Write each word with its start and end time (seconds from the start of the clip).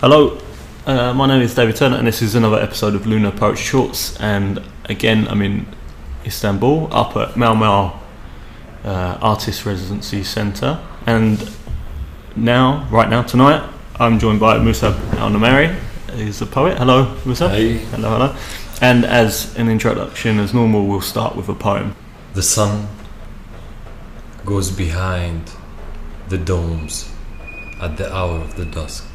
Hello, 0.00 0.38
uh, 0.86 1.12
my 1.12 1.26
name 1.26 1.42
is 1.42 1.56
David 1.56 1.74
Turner, 1.74 1.96
and 1.96 2.06
this 2.06 2.22
is 2.22 2.36
another 2.36 2.60
episode 2.60 2.94
of 2.94 3.04
Lunar 3.04 3.32
Poetry 3.32 3.64
Shorts. 3.64 4.16
And 4.20 4.62
again, 4.84 5.26
I'm 5.26 5.42
in 5.42 5.66
Istanbul, 6.24 6.88
up 6.92 7.16
at 7.16 7.36
Mal 7.36 7.56
Mal 7.56 8.00
uh, 8.84 9.18
Artist 9.20 9.66
Residency 9.66 10.22
Centre. 10.22 10.78
And 11.04 11.50
now, 12.36 12.86
right 12.92 13.10
now, 13.10 13.22
tonight, 13.22 13.68
I'm 13.98 14.20
joined 14.20 14.38
by 14.38 14.58
Musab 14.58 14.94
Al 15.14 15.30
Namari. 15.30 15.76
He's 16.14 16.40
a 16.40 16.46
poet. 16.46 16.78
Hello, 16.78 17.16
Musab. 17.24 17.50
Hey. 17.50 17.78
Hello, 17.78 18.10
hello. 18.10 18.36
And 18.80 19.04
as 19.04 19.56
an 19.58 19.68
introduction, 19.68 20.38
as 20.38 20.54
normal, 20.54 20.86
we'll 20.86 21.00
start 21.00 21.34
with 21.34 21.48
a 21.48 21.54
poem. 21.54 21.96
The 22.34 22.42
sun 22.44 22.86
goes 24.46 24.70
behind 24.70 25.50
the 26.28 26.38
domes 26.38 27.10
at 27.82 27.96
the 27.96 28.14
hour 28.14 28.36
of 28.38 28.54
the 28.54 28.64
dusk. 28.64 29.07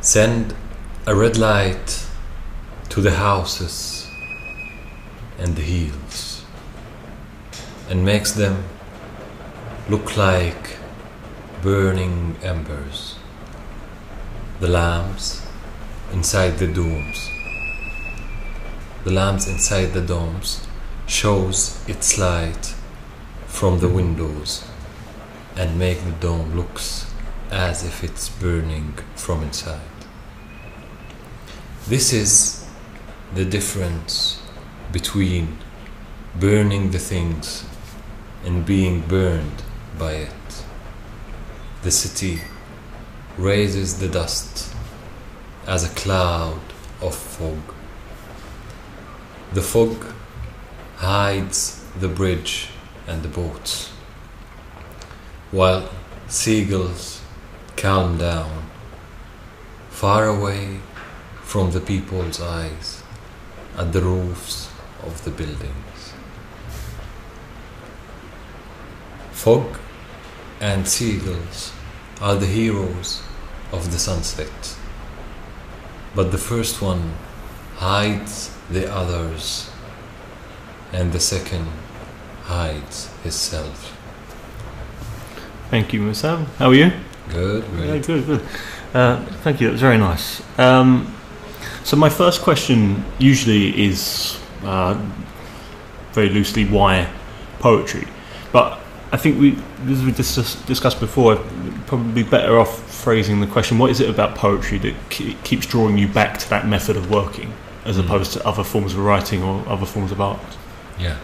Send 0.00 0.54
a 1.06 1.14
red 1.16 1.36
light 1.36 2.06
to 2.88 3.00
the 3.00 3.10
houses 3.10 4.08
and 5.38 5.56
the 5.56 5.62
hills 5.62 6.44
and 7.90 8.04
makes 8.04 8.30
them 8.30 8.62
look 9.88 10.16
like 10.16 10.76
burning 11.62 12.36
embers. 12.44 13.16
The 14.60 14.68
lamps 14.68 15.44
inside 16.12 16.58
the 16.58 16.68
domes. 16.68 17.28
The 19.02 19.10
lamps 19.10 19.48
inside 19.48 19.94
the 19.94 20.00
domes 20.00 20.64
shows 21.08 21.82
its 21.88 22.16
light 22.16 22.72
from 23.48 23.80
the 23.80 23.88
windows 23.88 24.64
and 25.56 25.76
make 25.76 26.04
the 26.04 26.12
dome 26.12 26.54
looks 26.54 27.07
as 27.50 27.84
if 27.84 28.04
it's 28.04 28.28
burning 28.28 28.94
from 29.16 29.42
inside. 29.42 29.80
This 31.86 32.12
is 32.12 32.66
the 33.34 33.44
difference 33.44 34.42
between 34.92 35.58
burning 36.38 36.90
the 36.90 36.98
things 36.98 37.64
and 38.44 38.64
being 38.64 39.00
burned 39.00 39.62
by 39.98 40.12
it. 40.12 40.64
The 41.82 41.90
city 41.90 42.40
raises 43.36 43.98
the 43.98 44.08
dust 44.08 44.74
as 45.66 45.84
a 45.84 45.94
cloud 45.94 46.60
of 47.00 47.14
fog. 47.14 47.74
The 49.52 49.62
fog 49.62 50.12
hides 50.96 51.82
the 51.98 52.08
bridge 52.08 52.68
and 53.06 53.22
the 53.22 53.28
boats, 53.28 53.88
while 55.50 55.88
seagulls 56.28 57.22
calm 57.78 58.18
down, 58.18 58.64
far 59.88 60.26
away 60.26 60.80
from 61.42 61.70
the 61.70 61.80
people's 61.80 62.42
eyes 62.42 63.04
at 63.76 63.92
the 63.92 64.02
roofs 64.02 64.68
of 65.04 65.24
the 65.24 65.30
buildings. 65.30 66.12
Fog 69.30 69.78
and 70.60 70.88
seagulls 70.88 71.72
are 72.20 72.34
the 72.34 72.46
heroes 72.46 73.22
of 73.70 73.92
the 73.92 73.98
sunset, 73.98 74.76
but 76.16 76.32
the 76.32 76.38
first 76.38 76.82
one 76.82 77.12
hides 77.76 78.52
the 78.68 78.92
others, 78.92 79.70
and 80.92 81.12
the 81.12 81.20
second 81.20 81.68
hides 82.42 83.08
himself. 83.22 83.94
Thank 85.70 85.92
you, 85.92 86.00
Musa. 86.00 86.44
How 86.58 86.70
are 86.70 86.74
you? 86.74 86.90
Good, 87.30 87.64
Yeah, 87.78 87.98
good, 87.98 88.26
good. 88.26 88.40
Uh, 88.94 89.24
thank 89.42 89.60
you. 89.60 89.66
That 89.68 89.72
was 89.72 89.80
very 89.80 89.98
nice. 89.98 90.42
Um, 90.58 91.14
so 91.84 91.96
my 91.96 92.08
first 92.08 92.42
question 92.42 93.04
usually 93.18 93.86
is 93.86 94.38
uh, 94.64 94.94
very 96.12 96.28
loosely 96.30 96.64
why 96.64 97.08
poetry, 97.60 98.06
but 98.52 98.78
I 99.12 99.16
think 99.16 99.38
we, 99.40 99.56
as 99.90 100.02
we 100.04 100.12
dis- 100.12 100.54
discussed 100.66 101.00
before, 101.00 101.36
probably 101.86 102.22
better 102.22 102.58
off 102.58 102.82
phrasing 102.90 103.40
the 103.40 103.46
question: 103.46 103.78
What 103.78 103.90
is 103.90 104.00
it 104.00 104.08
about 104.10 104.34
poetry 104.34 104.78
that 104.78 104.94
ke- 105.10 105.42
keeps 105.44 105.66
drawing 105.66 105.96
you 105.98 106.08
back 106.08 106.38
to 106.38 106.50
that 106.50 106.66
method 106.66 106.96
of 106.96 107.10
working, 107.10 107.52
as 107.84 107.96
Mm. 107.96 108.04
opposed 108.04 108.32
to 108.34 108.46
other 108.46 108.64
forms 108.64 108.92
of 108.94 108.98
writing 109.00 109.42
or 109.42 109.66
other 109.68 109.86
forms 109.86 110.12
of 110.12 110.20
art? 110.20 110.40
Yeah. 110.98 111.16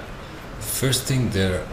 First 0.60 1.04
thing 1.04 1.30
there, 1.30 1.66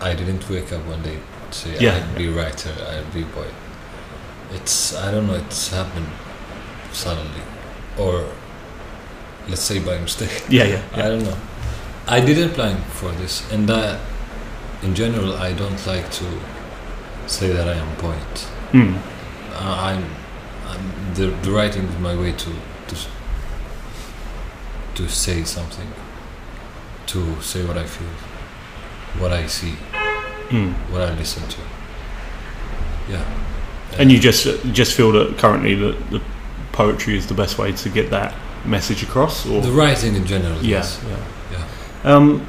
I 0.00 0.14
didn't 0.14 0.48
wake 0.50 0.70
up 0.72 0.84
one 0.86 1.02
day 1.02 1.18
say 1.54 1.76
Yeah. 1.80 1.96
I'd 1.96 2.16
be 2.16 2.28
writer, 2.28 2.72
I'd 2.88 3.12
be 3.12 3.24
poet. 3.24 3.54
It's 4.52 4.94
I 4.94 5.10
don't 5.10 5.26
know. 5.26 5.34
It's 5.34 5.68
happened 5.70 6.08
suddenly, 6.92 7.42
or 7.98 8.24
let's 9.48 9.62
say 9.62 9.78
by 9.80 9.98
mistake. 9.98 10.44
Yeah, 10.48 10.64
yeah, 10.64 10.82
I 10.94 11.02
don't 11.08 11.24
know. 11.24 11.36
I 12.06 12.20
didn't 12.20 12.50
plan 12.50 12.80
for 12.92 13.10
this, 13.12 13.42
and 13.52 13.68
that, 13.68 13.98
in 14.82 14.94
general, 14.94 15.34
I 15.34 15.52
don't 15.52 15.84
like 15.86 16.10
to 16.12 16.24
say 17.26 17.52
that 17.52 17.66
I 17.68 17.74
am 17.74 17.96
poet. 17.96 18.46
Mm. 18.72 18.96
Uh, 19.52 19.76
I'm, 19.90 20.04
I'm 20.68 21.14
the, 21.14 21.26
the 21.42 21.50
writing 21.50 21.84
is 21.84 21.98
my 21.98 22.14
way 22.14 22.32
to 22.32 22.50
to 22.88 22.96
to 24.94 25.08
say 25.08 25.42
something, 25.44 25.90
to 27.06 27.40
say 27.42 27.64
what 27.66 27.76
I 27.76 27.84
feel, 27.84 28.14
what 29.20 29.32
I 29.32 29.46
see, 29.48 29.74
Mm. 30.50 30.72
what 30.92 31.02
I 31.02 31.14
listen 31.14 31.42
to. 31.48 31.58
Yeah. 33.10 33.24
And 33.98 34.10
you 34.12 34.18
just 34.18 34.46
just 34.72 34.94
feel 34.96 35.12
that 35.12 35.38
currently 35.38 35.74
that 35.74 35.96
the 36.10 36.20
poetry 36.72 37.16
is 37.16 37.26
the 37.26 37.34
best 37.34 37.58
way 37.58 37.72
to 37.72 37.88
get 37.88 38.10
that 38.10 38.34
message 38.64 39.02
across, 39.02 39.46
or 39.46 39.60
the 39.62 39.70
writing 39.72 40.14
in 40.16 40.26
general. 40.26 40.56
yeah, 40.62 40.78
Yes. 40.78 41.00
yeah. 41.08 41.16
Yeah. 42.04 42.14
Um, 42.16 42.46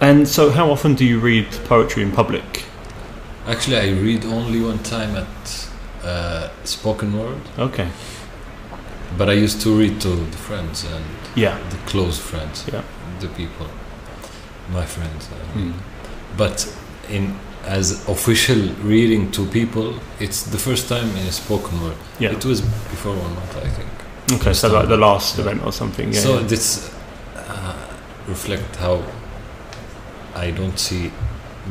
and 0.00 0.28
so, 0.28 0.50
how 0.50 0.70
often 0.70 0.94
do 0.94 1.04
you 1.04 1.18
read 1.18 1.46
poetry 1.68 2.02
in 2.02 2.12
public? 2.12 2.64
Actually, 3.46 3.76
I 3.78 3.90
read 4.00 4.24
only 4.24 4.60
one 4.60 4.78
time 4.82 5.16
at 5.16 5.68
uh, 6.04 6.48
spoken 6.64 7.18
word, 7.18 7.40
Okay. 7.58 7.88
but 9.18 9.28
I 9.28 9.32
used 9.44 9.60
to 9.62 9.76
read 9.78 10.00
to 10.00 10.08
the 10.08 10.36
friends 10.36 10.84
and 10.84 11.04
Yeah. 11.34 11.58
the 11.70 11.76
close 11.90 12.18
friends, 12.18 12.64
Yeah. 12.72 12.82
the 13.20 13.28
people, 13.28 13.66
my 14.72 14.84
friends. 14.86 15.28
I. 15.32 15.58
Mm. 15.58 15.72
But 16.36 16.66
in 17.10 17.34
as 17.64 18.06
official 18.08 18.60
reading 18.84 19.30
to 19.32 19.44
people 19.46 19.94
it's 20.20 20.42
the 20.44 20.58
first 20.58 20.88
time 20.88 21.08
in 21.16 21.26
a 21.26 21.32
spoken 21.32 21.80
word 21.82 21.96
Yeah. 22.20 22.32
it 22.32 22.44
was 22.44 22.60
before 22.60 23.14
one 23.16 23.34
month 23.34 23.56
i 23.56 23.68
think 23.68 23.88
Okay. 24.32 24.54
So, 24.54 24.68
like 24.72 24.88
the 24.88 24.96
last 24.96 25.36
Yeah. 25.38 25.42
event 25.44 25.64
or 25.64 25.72
something. 25.72 26.12
Yeah. 26.12 26.20
so 26.20 26.30
yeah. 26.40 26.46
this 26.48 26.90
uh, 27.36 27.74
reflect 28.26 28.74
how 28.76 29.02
i 30.34 30.50
don't 30.50 30.78
see 30.78 31.10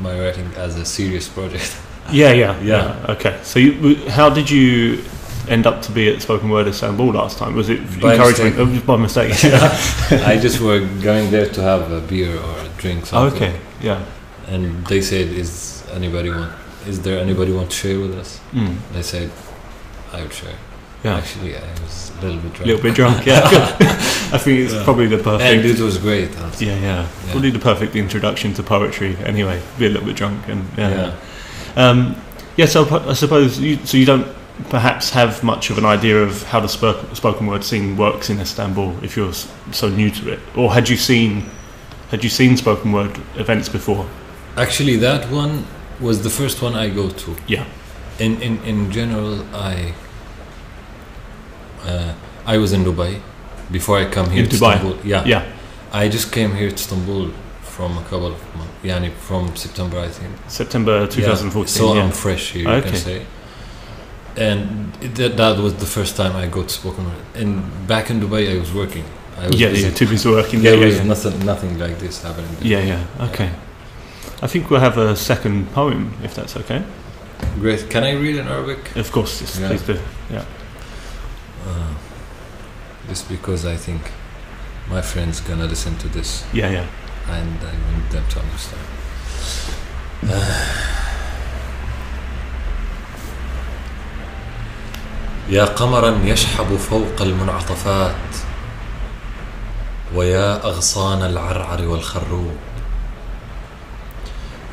my 0.02 0.14
writing 0.20 0.50
as 0.58 0.78
a 0.78 0.86
serious 0.86 1.28
project 1.28 1.76
yeah, 2.12 2.32
yeah, 2.32 2.56
Yeah. 2.62 2.64
yeah. 2.64 3.12
Okay. 3.14 3.34
So, 3.44 3.60
you, 3.60 3.96
how 4.10 4.30
did 4.30 4.50
you 4.50 5.04
end 5.50 5.68
up 5.68 5.82
to 5.82 5.92
be 5.92 6.08
at 6.14 6.22
Spoken 6.22 6.50
Word 6.50 6.68
Istanbul 6.68 7.12
last 7.14 7.38
time? 7.38 7.56
Was 7.56 7.70
it 7.70 7.80
By 8.02 8.14
encouragement? 8.16 8.56
mistake. 8.58 8.84
Oh, 8.84 8.98
by 8.98 9.02
mistake. 9.02 9.32
i 10.32 10.38
just 10.38 10.60
were 10.62 10.80
going 11.04 11.30
there 11.32 11.50
to 11.50 11.62
have 11.62 11.92
a 11.92 12.00
beer 12.02 12.32
or 12.38 12.56
a 12.60 12.70
drink 12.78 13.02
Oh, 13.04 13.06
something 13.06 13.44
okay. 13.44 13.60
Yeah. 13.82 14.00
And 14.48 14.86
they 14.88 15.02
said 15.02 15.28
is 15.28 15.84
anybody 15.94 16.30
want 16.30 16.52
is 16.88 17.02
there 17.02 17.20
anybody 17.20 17.52
want 17.52 17.70
to 17.72 17.76
share 17.76 18.00
with 18.00 18.14
us 18.18 18.40
Mm. 18.54 18.76
they 18.94 19.02
said 19.02 19.30
i 20.14 20.22
would 20.22 20.34
share 20.34 20.56
Yeah. 21.04 21.18
actually 21.18 21.56
i 21.58 21.62
was 21.84 22.12
a 22.20 22.26
little 22.26 22.40
bit 22.42 22.54
drunk. 22.54 22.66
A 22.66 22.68
little 22.68 22.84
bit 22.84 22.96
drunk. 22.96 23.26
Yeah. 23.26 23.42
I 24.36 24.38
think 24.44 24.60
it's 24.64 24.74
Yeah. 24.74 24.84
probably 24.86 25.08
the 25.08 25.18
perfect. 25.18 25.44
and 25.52 25.66
it 25.66 25.80
was 25.80 25.98
great 25.98 26.32
also. 26.42 26.66
Yeah, 26.66 26.80
yeah. 26.80 27.08
Probably 27.32 27.52
the 27.52 27.60
perfect 27.60 27.96
introduction 27.96 28.54
to 28.54 28.64
poetry. 28.64 29.18
Anyway, 29.26 29.58
be 29.78 29.86
a 29.86 29.90
little 29.90 30.08
bit 30.08 30.16
drunk 30.16 30.48
and 30.48 30.62
yeah. 30.78 30.90
yeah. 31.76 31.84
Um, 31.84 32.16
yeah, 32.58 32.66
so 32.68 32.80
I 33.12 33.14
suppose 33.14 33.60
you, 33.60 33.78
so. 33.86 33.98
You 33.98 34.06
don't 34.06 34.28
perhaps 34.70 35.10
have 35.12 35.44
much 35.44 35.70
of 35.72 35.78
an 35.78 35.86
idea 35.86 36.24
of 36.24 36.44
how 36.52 36.62
the 36.62 36.70
spoken, 36.70 37.14
spoken 37.16 37.48
word 37.48 37.64
scene 37.66 37.98
works 37.98 38.30
in 38.30 38.40
Istanbul 38.40 38.96
if 39.04 39.18
you're 39.18 39.34
so 39.72 39.90
new 39.90 40.10
to 40.12 40.32
it, 40.34 40.40
or 40.56 40.74
had 40.74 40.88
you 40.88 40.96
seen 40.98 41.44
had 42.12 42.24
you 42.24 42.30
seen 42.30 42.56
spoken 42.58 42.94
word 42.94 43.12
events 43.36 43.68
before? 43.70 44.06
Actually, 44.58 44.96
that 44.98 45.30
one 45.32 45.66
was 46.00 46.24
the 46.24 46.30
first 46.30 46.62
one 46.62 46.76
I 46.76 46.90
go 46.90 47.10
to. 47.10 47.36
Yeah. 47.48 47.66
In 48.20 48.42
in 48.42 48.64
in 48.64 48.92
general, 48.92 49.44
I 49.54 49.94
uh, 51.86 52.14
I 52.46 52.58
was 52.58 52.72
in 52.74 52.84
Dubai 52.84 53.22
before 53.72 53.98
I 54.00 54.06
come 54.10 54.30
here 54.30 54.44
In 54.44 54.50
to 54.50 54.56
Dubai? 54.56 54.76
Istanbul. 54.76 54.98
Yeah. 55.04 55.26
Yeah, 55.26 55.44
I 55.92 56.08
just 56.10 56.32
came 56.32 56.56
here 56.56 56.70
to 56.70 56.76
Istanbul 56.76 57.32
from 57.64 57.98
a 57.98 58.02
couple 58.04 58.28
of 58.28 58.56
months. 58.56 58.72
Yani 58.84 59.12
from 59.12 59.56
September, 59.56 60.00
I 60.00 60.08
think. 60.10 60.32
September 60.48 61.08
2014. 61.08 61.62
Yeah. 61.62 61.66
So 61.66 61.94
yeah. 61.96 62.04
I'm 62.04 62.12
fresh 62.12 62.52
here, 62.54 62.64
you 62.64 62.70
Okay. 62.70 62.90
can 62.90 63.00
say. 63.00 63.26
And 64.38 64.94
that, 65.16 65.38
that 65.38 65.58
was 65.60 65.74
the 65.76 65.86
first 65.86 66.16
time 66.18 66.36
I 66.36 66.48
got 66.48 66.68
to 66.68 66.74
spoken 66.74 67.06
word. 67.06 67.22
And 67.36 67.64
back 67.88 68.10
in 68.10 68.20
Dubai, 68.20 68.56
I 68.56 68.60
was 68.60 68.72
working. 68.74 69.04
I 69.38 69.48
was 69.48 69.60
yeah, 69.60 69.70
busy. 69.70 69.88
yeah, 69.88 69.94
too 69.94 70.08
busy 70.08 70.30
working. 70.30 70.60
Yeah, 70.62 70.72
There 70.72 70.80
yeah, 70.80 70.86
was 70.86 70.98
yeah. 70.98 71.04
nothing, 71.04 71.46
nothing 71.46 71.80
like 71.80 71.98
this 72.00 72.22
happening. 72.22 72.54
there. 72.60 72.68
yeah, 72.68 72.84
yeah. 73.20 73.28
Okay. 73.30 73.50
I 74.43 74.47
think 74.47 74.71
we'll 74.71 74.81
have 74.81 74.99
a 74.99 75.15
second 75.17 75.73
poem 75.75 76.13
if 76.23 76.35
that's 76.35 76.57
okay. 76.57 76.83
Great. 77.61 77.89
Can 77.91 78.05
I 78.05 78.13
read 78.13 78.37
in 78.37 78.47
Arabic? 78.49 78.79
Of 78.97 79.11
course, 79.13 79.41
yes, 79.41 79.59
Yeah. 79.59 79.69
please 79.69 79.83
do. 79.83 79.99
Uh, 81.67 81.95
just 83.09 83.29
because 83.29 83.67
I 83.67 83.77
think 83.77 84.01
my 84.91 85.03
friend's 85.03 85.41
gonna 85.41 85.67
listen 85.67 85.97
to 85.99 86.09
this 86.09 86.45
Yeah, 86.53 86.71
yeah. 86.71 86.87
and 87.29 87.59
I 87.63 87.75
want 87.93 88.11
them 88.11 88.25
to 88.33 88.41
understand. 88.41 88.87
يا 95.51 95.65
قمرا 95.65 96.19
يشحب 96.25 96.77
فوق 96.77 97.23
المنعطفات 97.23 98.15
ويا 100.15 100.65
أغصان 100.65 101.23
العرعر 101.23 101.83
والخروب 101.89 102.57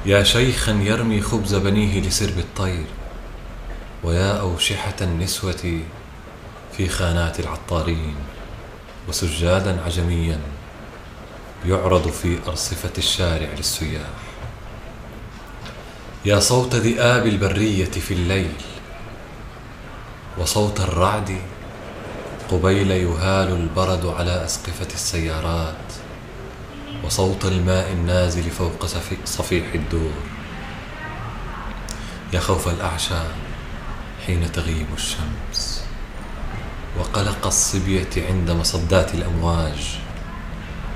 يا 0.06 0.22
شيخا 0.22 0.72
يرمي 0.72 1.20
خبز 1.20 1.54
بنيه 1.54 2.00
لسرب 2.00 2.38
الطير 2.38 2.84
ويا 4.04 4.40
أوشحة 4.40 4.96
النسوة 5.00 5.80
في 6.76 6.88
خانات 6.88 7.40
العطارين 7.40 8.14
وسجادا 9.08 9.82
عجميا 9.84 10.40
يعرض 11.66 12.08
في 12.08 12.38
أرصفة 12.48 12.90
الشارع 12.98 13.48
للسياح. 13.56 14.10
يا 16.24 16.40
صوت 16.40 16.74
ذئاب 16.74 17.26
البرية 17.26 17.90
في 17.90 18.14
الليل 18.14 18.54
وصوت 20.38 20.80
الرعد 20.80 21.38
قبيل 22.50 22.90
يهال 22.90 23.52
البرد 23.52 24.06
على 24.06 24.44
أسقفة 24.44 24.88
السيارات. 24.94 26.01
وصوت 27.04 27.44
الماء 27.44 27.92
النازل 27.92 28.50
فوق 28.50 28.86
صفي- 28.86 29.16
صفيح 29.24 29.74
الدور. 29.74 30.12
يا 32.32 32.40
خوف 32.40 32.68
الأعشى 32.68 33.22
حين 34.26 34.52
تغيب 34.52 34.86
الشمس. 34.94 35.84
وقلق 36.98 37.46
الصبية 37.46 38.08
عند 38.16 38.50
مصدات 38.50 39.14
الأمواج. 39.14 39.98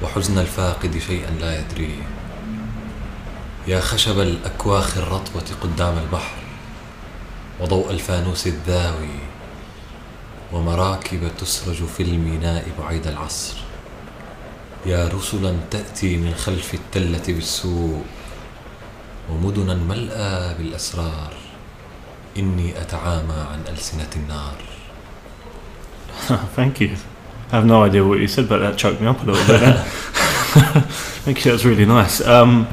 وحزن 0.03 0.39
الفاقد 0.39 0.99
شيئا 1.07 1.31
لا 1.31 1.61
يدريه 1.61 2.03
يا 3.67 3.81
خشب 3.81 4.21
الأكواخ 4.21 4.97
الرطبة 4.99 5.45
قدام 5.63 5.99
البحر. 5.99 6.37
وضوء 7.61 7.91
الفانوس 7.91 8.47
الذاوي. 8.47 9.19
ومراكب 10.53 11.31
تسرج 11.39 11.85
في 11.85 12.03
الميناء 12.03 12.69
بعيد 12.79 13.07
العصر. 13.07 13.66
يا 14.87 15.09
رسلا 15.09 15.55
تأتي 15.71 16.17
من 16.17 16.35
خلف 16.35 16.75
التلة 16.75 17.23
بالسوء 17.29 18.03
ومدنا 19.31 19.75
ملأى 19.75 20.55
بالأسرار 20.59 21.33
إني 22.39 22.81
أتعامى 22.81 23.35
عن 23.53 23.61
ألسنة 23.73 24.11
النار 24.17 24.57
Thank 26.57 26.81
you. 26.81 26.97
I 27.53 27.57
have 27.57 27.67
no 27.67 27.83
idea 27.85 28.03
what 28.05 28.19
you 28.21 28.27
said, 28.27 28.49
but 28.49 28.59
that 28.59 28.77
choked 28.79 29.01
me 29.01 29.07
up 29.07 29.23
a 29.23 29.27
little 29.27 29.47
bit. 29.47 29.77
Thank 31.25 31.39
you. 31.39 31.45
That 31.45 31.53
was 31.53 31.67
really 31.67 31.85
nice. 31.85 32.21
Um, 32.27 32.67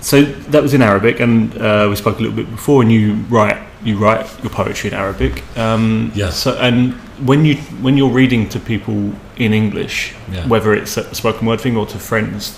so 0.00 0.22
that 0.22 0.62
was 0.62 0.72
in 0.74 0.82
Arabic, 0.82 1.20
and 1.20 1.56
uh, 1.58 1.86
we 1.90 1.96
spoke 1.96 2.18
a 2.18 2.22
little 2.22 2.34
bit 2.36 2.50
before. 2.50 2.82
And 2.82 2.90
you 2.90 3.14
write 3.28 3.58
you 3.84 3.98
write 3.98 4.26
your 4.42 4.50
poetry 4.50 4.88
in 4.90 4.94
Arabic. 4.96 5.42
Um, 5.56 6.10
Yeah. 6.14 6.30
So 6.30 6.56
and 6.58 6.94
when 7.22 7.44
you 7.44 7.56
when 7.82 7.96
you're 7.96 8.10
reading 8.12 8.48
to 8.50 8.58
people 8.58 9.12
in 9.36 9.52
English, 9.52 10.14
Yeah. 10.32 10.46
whether 10.48 10.74
it's 10.74 10.96
a 10.96 11.14
spoken 11.14 11.46
word 11.46 11.60
thing 11.60 11.76
or 11.76 11.86
to 11.86 11.98
friends, 11.98 12.52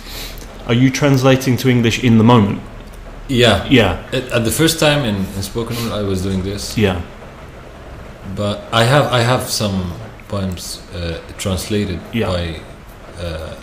are 0.67 0.75
you 0.75 0.91
translating 0.91 1.57
to 1.59 1.69
English 1.69 2.03
in 2.05 2.19
the 2.19 2.25
moment? 2.25 2.61
Yeah. 3.29 3.67
Yeah. 3.71 3.99
At, 4.13 4.25
at 4.33 4.45
the 4.45 4.51
first 4.51 4.79
time 4.79 5.05
in, 5.05 5.17
in 5.17 5.43
spoken 5.43 5.77
word, 5.77 5.93
I 5.93 6.03
was 6.09 6.23
doing 6.23 6.43
this, 6.45 6.77
Yeah. 6.79 7.01
but 8.37 8.59
I 8.73 8.85
have 8.85 9.07
I 9.13 9.23
have 9.23 9.43
some 9.51 9.93
poems 10.29 10.81
uh, 10.95 11.19
translated 11.39 11.99
Yeah. 12.13 12.29
by 12.33 12.61
uh, 13.21 13.55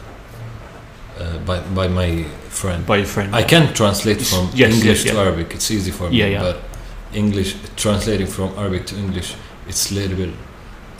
uh, 1.20 1.38
by 1.46 1.60
by 1.76 1.88
my 1.88 2.24
friend. 2.50 2.86
By 2.86 2.98
your 2.98 3.08
friend. 3.08 3.36
I 3.36 3.44
can 3.44 3.74
translate 3.74 4.22
from 4.22 4.50
yes, 4.54 4.74
English 4.74 5.06
yeah, 5.06 5.14
to. 5.14 5.20
Arabic. 5.20 5.54
It's 5.54 5.72
easy 5.72 5.92
for 5.92 6.10
me. 6.10 6.18
Yeah, 6.18 6.28
yeah. 6.32 6.42
But 6.42 6.58
English 7.14 7.56
translating 7.76 8.28
from 8.28 8.54
Arabic 8.58 8.86
to 8.88 8.96
English, 8.96 9.36
it's 9.68 9.92
a 9.92 9.96
little 9.96 10.18
bit 10.18 10.30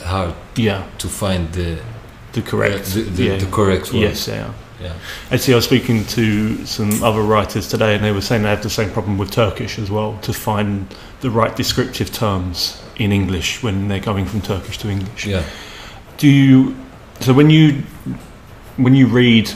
hard 0.04 0.34
yeah. 0.56 0.84
to 0.98 1.08
find 1.08 1.52
the 1.52 1.78
The 2.32 2.42
correct. 2.42 2.94
the, 2.94 3.02
the, 3.02 3.22
yeah. 3.24 3.36
the 3.38 3.46
correct 3.50 3.92
word. 3.92 4.00
Yes. 4.00 4.28
Yeah. 4.28 4.52
Yeah. 4.80 4.92
Actually, 5.30 5.54
I 5.54 5.56
was 5.56 5.64
speaking 5.64 6.04
to 6.06 6.66
some 6.66 7.02
other 7.02 7.22
writers 7.22 7.68
today, 7.68 7.94
and 7.94 8.04
they 8.04 8.12
were 8.12 8.20
saying 8.20 8.42
they 8.42 8.50
have 8.50 8.62
the 8.62 8.68
same 8.68 8.90
problem 8.90 9.18
with 9.18 9.30
Turkish 9.30 9.78
as 9.78 9.88
well 9.90 10.18
to 10.22 10.32
find 10.32 10.86
the 11.20 11.30
right 11.30 11.54
descriptive 11.56 12.10
terms 12.12 12.82
in 12.96 13.12
English 13.12 13.62
when 13.62 13.88
they're 13.88 14.00
going 14.00 14.26
from 14.26 14.40
Turkish 14.42 14.76
to 14.78 14.88
English. 14.88 15.26
Yeah. 15.26 15.44
Do 16.18 16.28
you? 16.28 16.74
So 17.20 17.32
when 17.32 17.50
you 17.50 17.82
when 18.76 18.94
you 18.94 19.06
read 19.06 19.50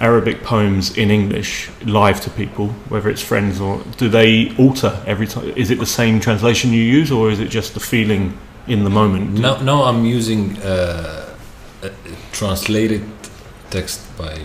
Arabic 0.00 0.42
poems 0.42 0.96
in 0.96 1.10
English 1.10 1.70
live 1.84 2.20
to 2.20 2.30
people, 2.30 2.68
whether 2.90 3.08
it's 3.08 3.22
friends 3.22 3.60
or 3.60 3.82
do 3.96 4.08
they 4.08 4.54
alter 4.58 5.02
every 5.06 5.26
time? 5.26 5.48
Is 5.56 5.70
it 5.70 5.78
the 5.78 5.86
same 5.86 6.20
translation 6.20 6.72
you 6.72 6.82
use, 6.82 7.10
or 7.10 7.30
is 7.30 7.40
it 7.40 7.48
just 7.48 7.72
the 7.74 7.80
feeling 7.80 8.36
in 8.68 8.84
the 8.84 8.90
moment? 8.90 9.38
Now, 9.38 9.60
now 9.62 9.84
I'm 9.84 10.04
using 10.04 10.56
uh, 10.58 11.34
translated 12.32 13.02
text 13.70 14.00
by 14.16 14.38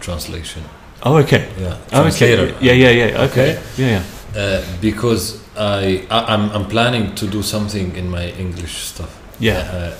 translation. 0.00 0.62
Oh, 1.02 1.16
okay. 1.16 1.48
Yeah. 1.58 1.76
Oh, 1.92 2.00
okay. 2.06 2.34
Translator. 2.34 2.54
Yeah, 2.60 2.72
yeah, 2.72 2.90
yeah. 2.90 3.22
Okay. 3.24 3.56
Okay. 3.56 3.62
Yeah, 3.76 3.86
yeah. 3.86 4.02
Uh, 4.36 4.64
because 4.80 5.40
I, 5.56 6.06
I 6.10 6.34
I'm 6.34 6.50
I'm 6.50 6.66
planning 6.68 7.14
to 7.14 7.26
do 7.26 7.42
something 7.42 7.96
in 7.96 8.10
my 8.10 8.28
English 8.38 8.76
stuff. 8.76 9.16
Yeah. 9.40 9.58
Uh, 9.58 9.94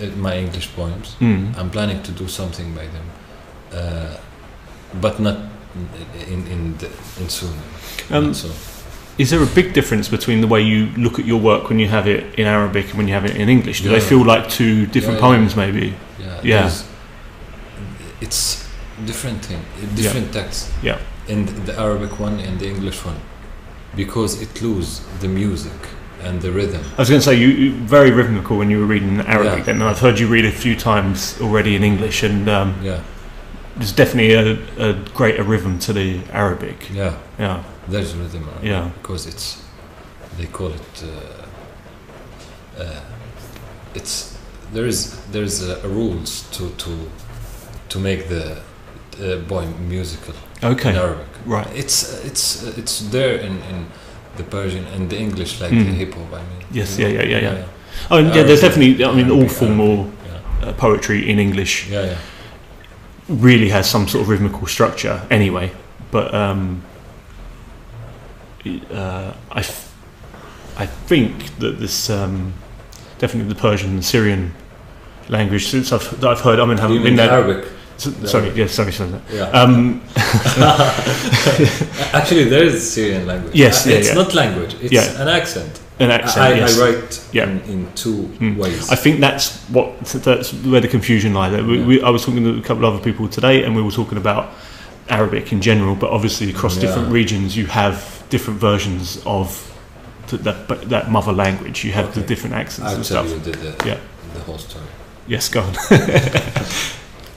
in 0.00 0.20
my 0.20 0.36
English 0.36 0.74
poems. 0.74 1.16
Mm. 1.20 1.56
I'm 1.58 1.70
planning 1.70 2.02
to 2.02 2.12
do 2.12 2.28
something 2.28 2.74
by 2.74 2.86
them, 2.86 3.06
uh, 3.72 4.16
but 5.00 5.18
not 5.20 5.36
in 6.28 6.46
in 6.46 6.76
the, 6.78 6.86
in 7.20 7.28
soon. 7.28 7.54
Um, 8.10 8.34
so 8.34 8.48
Is 9.18 9.30
there 9.30 9.42
a 9.42 9.46
big 9.46 9.72
difference 9.74 10.08
between 10.08 10.40
the 10.40 10.46
way 10.46 10.62
you 10.62 10.86
look 10.96 11.18
at 11.18 11.24
your 11.26 11.40
work 11.40 11.68
when 11.68 11.78
you 11.80 11.88
have 11.88 12.06
it 12.06 12.38
in 12.38 12.46
Arabic 12.46 12.86
and 12.90 12.94
when 12.98 13.08
you 13.08 13.14
have 13.14 13.24
it 13.24 13.36
in 13.36 13.48
English? 13.48 13.82
Do 13.82 13.88
they 13.88 14.00
feel 14.00 14.24
like 14.24 14.48
two 14.48 14.86
different 14.86 15.18
Yeah, 15.20 15.26
yeah. 15.28 15.36
poems, 15.36 15.56
maybe? 15.56 15.94
yeah, 16.20 16.40
yeah. 16.44 16.70
It's 18.20 18.66
different 19.04 19.44
thing, 19.44 19.60
different 19.94 20.32
text. 20.32 20.70
Yeah. 20.82 20.98
In 21.28 21.46
the 21.66 21.78
Arabic 21.78 22.18
one 22.20 22.40
and 22.40 22.58
the 22.58 22.66
English 22.68 23.04
one, 23.04 23.16
because 23.96 24.40
it 24.42 24.62
lose 24.62 25.00
the 25.20 25.28
music 25.28 25.72
and 26.22 26.40
the 26.42 26.50
rhythm. 26.50 26.82
I 26.96 27.02
was 27.02 27.08
going 27.08 27.20
to 27.20 27.24
say 27.24 27.34
you 27.34 27.48
you- 27.48 27.72
very 27.86 28.10
rhythmical 28.10 28.56
when 28.58 28.70
you 28.70 28.78
were 28.80 28.86
reading 28.86 29.20
Arabic. 29.20 29.58
Yeah. 29.58 29.64
Then 29.64 29.82
I've 29.82 30.00
heard 30.00 30.18
you 30.18 30.26
read 30.26 30.44
a 30.44 30.50
few 30.50 30.74
times 30.76 31.38
already 31.40 31.74
in 31.76 31.82
English, 31.84 32.22
and 32.24 32.48
um, 32.48 32.74
Yeah, 32.82 33.00
there's 33.76 33.92
definitely 33.92 34.32
a, 34.34 34.58
a 34.90 34.92
greater 35.14 35.42
rhythm 35.44 35.78
to 35.80 35.92
the 35.92 36.20
Arabic. 36.32 36.88
yeah. 36.92 37.14
Yeah, 37.38 37.62
There's 37.88 38.14
rhythm. 38.14 38.48
Yeah. 38.62 38.90
Because 39.02 39.26
it's, 39.26 39.62
they 40.36 40.46
call 40.46 40.68
it. 40.72 41.04
Uh, 41.04 42.82
uh, 42.82 43.00
it's 43.94 44.36
there 44.72 44.86
is 44.86 45.16
there's 45.32 45.62
uh, 45.68 45.80
rules 45.84 46.42
to 46.52 46.70
to 46.76 46.90
to 47.88 47.98
make 47.98 48.28
the 48.28 48.52
uh, 49.20 49.40
poem 49.48 49.72
musical 49.88 50.34
in 50.62 50.68
okay, 50.72 50.96
Arabic. 50.96 51.26
right. 51.46 51.66
It's 51.74 52.24
it's 52.24 52.62
it's 52.78 53.00
there 53.10 53.36
in, 53.38 53.52
in 53.70 53.86
the 54.36 54.44
Persian 54.44 54.84
and 54.94 55.08
the 55.10 55.16
English 55.18 55.60
like 55.60 55.72
Mm. 55.72 55.84
the 55.84 55.92
hip 55.92 56.14
hop. 56.14 56.32
I 56.32 56.36
mean. 56.42 56.66
Yes, 56.72 56.98
know? 56.98 57.08
yeah, 57.08 57.22
yeah, 57.22 57.38
yeah, 57.38 57.52
yeah. 57.54 57.64
Oh, 58.10 58.18
and 58.18 58.28
yeah, 58.34 58.44
there's 58.44 58.60
definitely. 58.60 59.04
I 59.04 59.12
mean, 59.14 59.30
all 59.30 59.48
formal 59.48 59.96
Yeah, 60.06 60.68
uh, 60.68 60.72
poetry 60.74 61.28
in 61.30 61.38
English 61.38 61.88
yeah, 61.90 62.04
yeah. 62.04 62.16
really 63.28 63.70
has 63.70 63.90
some 63.90 64.06
sort 64.08 64.22
of 64.22 64.28
rhythmical 64.28 64.66
structure 64.66 65.20
anyway. 65.30 65.70
But 66.10 66.32
um, 66.34 66.82
uh, 68.92 69.32
I, 69.50 69.60
f- 69.60 69.92
I 70.76 70.86
think 70.86 71.32
that 71.58 71.78
this 71.80 72.10
um, 72.10 72.52
definitely 73.18 73.52
the 73.54 73.60
Persian 73.60 73.90
and 73.90 74.04
Syrian 74.04 74.52
language 75.28 75.66
since 75.66 75.92
I've 75.92 76.08
that 76.20 76.30
I've 76.30 76.40
heard. 76.40 76.58
I 76.60 76.64
mean, 76.66 76.78
haven't 76.78 76.96
You 76.96 77.02
been 77.02 77.16
there. 77.16 77.30
Arabic. 77.30 77.64
s- 77.96 78.30
sorry, 78.30 78.50
yeah, 78.60 78.66
sorry, 78.68 78.92
sorry. 78.92 79.10
Yeah. 79.32 79.50
Um, 79.60 80.00
Actually, 82.12 82.44
there 82.44 82.64
is 82.64 82.74
a 82.74 82.80
Syrian 82.80 83.26
language. 83.26 83.54
Yes, 83.54 83.86
Uh, 83.86 83.90
yeah, 83.90 83.96
it's 83.96 84.08
yeah. 84.08 84.14
not 84.22 84.34
language. 84.34 84.74
It's 84.80 84.92
Yeah. 84.92 85.22
an 85.22 85.28
accent. 85.28 85.80
an 86.00 86.10
accent. 86.12 86.46
I, 86.46 86.54
yes. 86.54 86.78
I 86.78 86.80
write 86.80 87.20
Yeah. 87.32 87.48
in, 87.50 87.60
in 87.72 87.86
two 87.94 88.30
Mm. 88.40 88.56
ways. 88.56 88.88
I 88.90 88.94
think 88.96 89.18
that's 89.20 89.58
what 89.74 89.98
that's 90.22 90.52
where 90.70 90.80
the 90.80 90.86
confusion 90.88 91.34
lies. 91.34 91.50
We, 91.52 91.78
Yeah. 91.78 91.86
we, 91.86 92.02
I 92.02 92.10
was 92.10 92.24
talking 92.24 92.44
to 92.44 92.56
a 92.58 92.62
couple 92.62 92.84
of 92.84 92.94
other 92.94 93.02
people 93.02 93.26
today, 93.28 93.64
and 93.64 93.74
we 93.74 93.82
were 93.82 93.90
talking 93.90 94.16
about 94.18 94.50
Arabic 95.08 95.52
in 95.52 95.60
general, 95.60 95.94
but 95.96 96.10
obviously 96.10 96.50
across 96.50 96.76
different 96.76 97.08
regions, 97.12 97.56
you 97.56 97.66
have 97.66 98.17
different 98.30 98.60
versions 98.60 99.22
of 99.24 99.48
th- 100.28 100.42
that 100.42 100.88
that 100.88 101.10
mother 101.10 101.32
language. 101.32 101.84
You 101.84 101.92
have 101.92 102.14
the 102.14 102.20
different 102.22 102.54
accents 102.56 102.90
I'll 102.90 102.96
and 102.96 103.04
tell 103.04 103.26
stuff. 103.26 103.46
you 103.46 103.52
the, 103.52 103.58
the, 103.58 103.86
Yeah. 103.88 103.98
the 104.34 104.40
whole 104.40 104.58
story. 104.58 104.86
Yes, 105.26 105.48
go 105.48 105.60
on. 105.62 105.74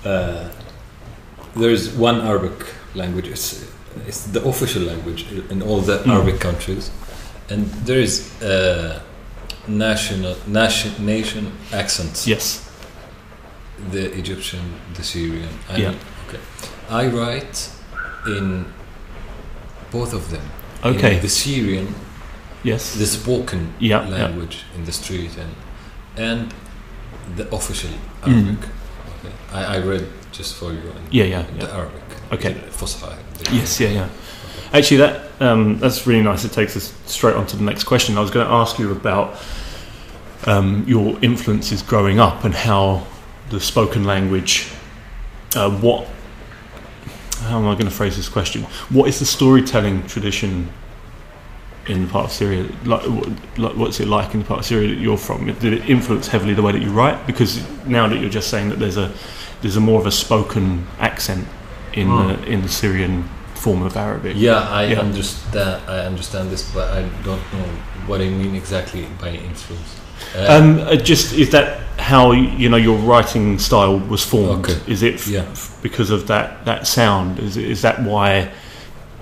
Uh, 0.03 0.49
there's 1.55 1.89
one 1.89 2.21
Arabic 2.21 2.65
language. 2.95 3.27
It's, 3.27 3.63
it's 4.07 4.23
the 4.25 4.43
official 4.47 4.81
language 4.81 5.25
in 5.51 5.61
all 5.61 5.79
the 5.81 5.99
Mm. 5.99 6.13
Arabic 6.15 6.39
countries, 6.39 6.89
And 7.49 7.67
there 7.85 7.99
is 8.01 8.41
uh, 8.41 8.99
national 9.67 10.35
nation 10.47 11.05
nation 11.05 11.51
accents. 11.73 12.25
Yes. 12.27 12.61
The 13.91 14.11
Egyptian, 14.17 14.61
the 14.95 15.03
Syrian. 15.03 15.49
I 15.69 15.77
Yeah. 15.77 15.89
mean, 15.89 15.99
okay. 16.27 16.39
I 16.89 17.07
write 17.07 17.69
in 18.25 18.65
both 19.91 20.13
of 20.13 20.29
them. 20.31 20.41
Okay. 20.83 21.19
The 21.19 21.29
Syrian, 21.29 21.93
Yes. 22.63 22.93
the 22.95 23.05
spoken 23.05 23.73
Yeah, 23.79 24.03
yeah. 24.07 24.09
language 24.25 24.63
in 24.75 24.85
the 24.85 24.91
street, 24.91 25.31
and 25.37 25.55
and 26.17 26.53
the 27.35 27.47
official 27.55 27.89
Mm. 28.23 28.27
Arabic. 28.47 28.69
Okay. 29.19 29.33
I, 29.53 29.75
I 29.75 29.79
read 29.79 30.05
just 30.31 30.55
for 30.55 30.71
you. 30.73 30.79
in 30.79 31.01
Yeah, 31.11 31.25
yeah, 31.25 31.43
The 31.59 31.65
yeah. 31.65 31.75
Arabic. 31.77 32.01
Okay. 32.31 32.53
Fusha. 32.71 33.15
Yes, 33.51 33.79
yeah, 33.79 33.89
yeah. 33.93 34.07
Actually, 34.73 34.97
that 34.97 35.21
um, 35.39 35.79
that's 35.79 36.05
really 36.07 36.23
nice. 36.23 36.45
It 36.45 36.51
takes 36.53 36.75
us 36.77 36.93
straight 37.05 37.35
on 37.35 37.45
to 37.47 37.57
the 37.57 37.63
next 37.63 37.83
question. 37.85 38.17
I 38.17 38.21
was 38.21 38.31
going 38.31 38.45
to 38.47 38.53
ask 38.53 38.79
you 38.79 38.91
about 38.91 39.35
um, 40.45 40.83
your 40.87 41.17
influences 41.21 41.81
growing 41.81 42.19
up 42.19 42.43
and 42.45 42.53
how 42.53 43.05
the 43.49 43.59
spoken 43.59 44.03
language. 44.05 44.67
Uh, 45.55 45.69
what? 45.81 46.07
How 47.41 47.57
am 47.57 47.67
I 47.67 47.73
going 47.73 47.85
to 47.85 47.91
phrase 47.91 48.15
this 48.15 48.29
question? 48.29 48.63
What 48.89 49.09
is 49.09 49.19
the 49.19 49.25
storytelling 49.25 50.05
tradition 50.07 50.69
in 51.87 52.05
the 52.05 52.11
part 52.11 52.25
of 52.25 52.31
Syria? 52.31 52.69
Like, 52.85 53.03
what, 53.57 53.77
what's 53.77 53.99
it 53.99 54.07
like 54.07 54.33
in 54.33 54.41
the 54.41 54.45
part 54.45 54.59
of 54.59 54.65
Syria 54.65 54.89
that 54.93 55.01
you're 55.01 55.17
from? 55.17 55.45
Did 55.47 55.73
it 55.73 55.89
influence 55.89 56.27
heavily 56.27 56.53
the 56.53 56.61
way 56.61 56.71
that 56.71 56.81
you 56.81 56.91
write? 56.91 57.25
Because 57.25 57.67
now 57.85 58.07
that 58.07 58.19
you're 58.19 58.29
just 58.29 58.49
saying 58.49 58.69
that 58.69 58.79
there's 58.79 58.97
a 58.97 59.11
there's 59.61 59.75
a 59.77 59.79
more 59.79 59.99
of 59.99 60.05
a 60.07 60.11
spoken 60.11 60.87
accent 60.99 61.47
in 61.93 62.07
Hmm. 62.07 62.27
the 62.27 62.43
in 62.45 62.61
the 62.61 62.69
Syrian 62.69 63.29
form 63.63 63.81
of 63.83 63.95
Arabic. 63.95 64.33
Yeah, 64.37 64.79
I 64.81 64.83
Yeah. 64.91 64.99
understand. 65.05 65.81
I 65.87 65.97
understand 66.11 66.49
this, 66.53 66.63
but 66.75 66.87
I 66.99 67.01
don't 67.27 67.45
know 67.53 67.67
what 68.07 68.19
I 68.21 68.29
mean 68.41 68.55
exactly 68.55 69.05
by 69.21 69.29
influence. 69.51 69.91
Uh, 70.35 70.55
Um, 70.55 70.79
uh, 70.79 70.95
just 71.11 71.33
is 71.33 71.49
that 71.49 71.65
how 72.11 72.31
you 72.61 72.69
know 72.69 72.77
your 72.89 72.97
writing 73.09 73.59
style 73.59 73.97
was 74.13 74.23
formed? 74.23 74.65
Okay. 74.65 74.77
Is 74.93 75.01
it 75.03 75.15
f- 75.15 75.27
Yeah. 75.27 75.43
f- 75.51 75.69
because 75.81 76.09
of 76.15 76.21
that 76.27 76.47
that 76.65 76.87
sound? 76.87 77.39
Is 77.39 77.55
is 77.57 77.81
that 77.81 77.95
why 78.09 78.29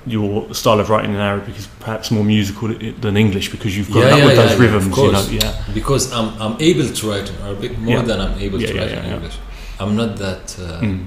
your 0.08 0.32
style 0.54 0.80
of 0.80 0.88
writing 0.90 1.14
in 1.14 1.20
Arabic 1.32 1.56
is 1.58 1.68
perhaps 1.86 2.10
more 2.12 2.24
musical 2.36 2.68
than 3.02 3.18
English 3.18 3.48
because 3.52 3.72
you've 3.78 3.92
grown 3.92 4.06
Yeah, 4.08 4.14
up 4.14 4.20
yeah, 4.20 4.28
with 4.28 4.38
those 4.42 4.56
rhythms? 4.64 4.98
you 4.98 5.12
know, 5.12 5.26
yeah, 5.44 5.54
because 5.74 6.04
I'm 6.18 6.30
I'm 6.44 6.56
able 6.70 6.88
to 7.00 7.02
write 7.10 7.28
in 7.32 7.36
Arabic 7.48 7.72
more 7.80 8.02
than 8.10 8.18
I'm 8.26 8.36
able 8.46 8.60
to 8.60 8.74
write 8.78 8.92
in. 8.98 9.06
English. 9.16 9.38
I'm 9.82 9.94
not 10.02 10.12
that 10.26 10.46
uh, 10.60 10.86
Mm. 10.86 11.00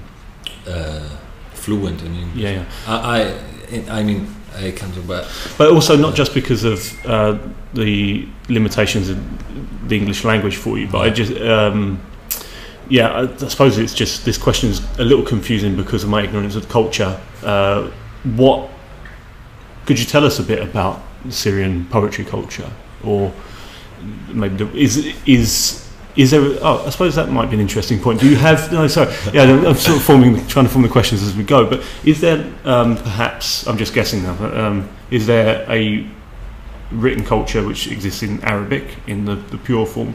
uh, 0.67 0.73
fluent 1.63 2.01
in 2.01 2.13
English. 2.15 2.43
yeah, 2.43 2.51
yeah. 2.51 2.65
I, 2.87 3.21
I 3.71 3.99
I 3.99 4.03
mean 4.03 4.27
I 4.55 4.71
can 4.71 4.91
do, 4.91 5.01
but 5.01 5.27
But 5.57 5.71
also 5.71 5.95
not 5.95 6.15
just 6.15 6.33
because 6.33 6.63
of 6.63 7.05
uh, 7.05 7.37
the 7.73 8.27
limitations 8.49 9.09
of 9.09 9.17
the 9.89 9.97
English 9.97 10.23
language 10.23 10.57
for 10.57 10.77
you, 10.77 10.87
but 10.87 10.99
I 10.99 11.09
just, 11.09 11.33
um, 11.41 11.99
yeah, 12.89 13.09
I, 13.09 13.45
I 13.45 13.47
suppose 13.47 13.77
it's 13.77 13.93
just 13.93 14.25
this 14.25 14.37
question 14.37 14.69
is 14.69 14.81
a 14.99 15.03
little 15.03 15.25
confusing 15.25 15.75
because 15.75 16.03
of 16.03 16.09
my 16.09 16.23
ignorance 16.23 16.55
of 16.55 16.69
culture. 16.69 17.19
Uh, 17.43 17.89
what 18.35 18.69
could 19.85 19.99
you 19.99 20.05
tell 20.05 20.25
us 20.25 20.39
a 20.39 20.43
bit 20.43 20.61
about 20.61 21.01
Syrian 21.29 21.85
poetry 21.85 22.25
culture, 22.25 22.69
or 23.03 23.33
maybe 24.31 24.55
the, 24.55 24.77
is 24.77 25.13
is 25.25 25.82
is 26.15 26.31
there? 26.31 26.41
Oh, 26.61 26.83
I 26.85 26.89
suppose 26.89 27.15
that 27.15 27.29
might 27.29 27.49
be 27.49 27.55
an 27.55 27.61
interesting 27.61 27.99
point. 27.99 28.19
Do 28.19 28.29
you 28.29 28.35
have? 28.35 28.71
No, 28.71 28.87
sorry. 28.87 29.13
Yeah, 29.33 29.43
I'm 29.43 29.75
sort 29.75 29.97
of 29.97 30.03
forming, 30.03 30.45
trying 30.47 30.65
to 30.65 30.71
form 30.71 30.83
the 30.83 30.89
questions 30.89 31.23
as 31.23 31.35
we 31.35 31.43
go. 31.43 31.67
But 31.67 31.83
is 32.05 32.21
there 32.21 32.53
um, 32.65 32.97
perhaps? 32.97 33.65
I'm 33.67 33.77
just 33.77 33.93
guessing 33.93 34.23
now. 34.23 34.35
But, 34.35 34.55
um, 34.57 34.89
is 35.09 35.25
there 35.25 35.65
a 35.69 36.07
written 36.91 37.25
culture 37.25 37.65
which 37.65 37.87
exists 37.87 38.21
in 38.21 38.43
Arabic 38.43 38.95
in 39.07 39.25
the, 39.25 39.35
the 39.35 39.57
pure 39.57 39.85
form? 39.85 40.13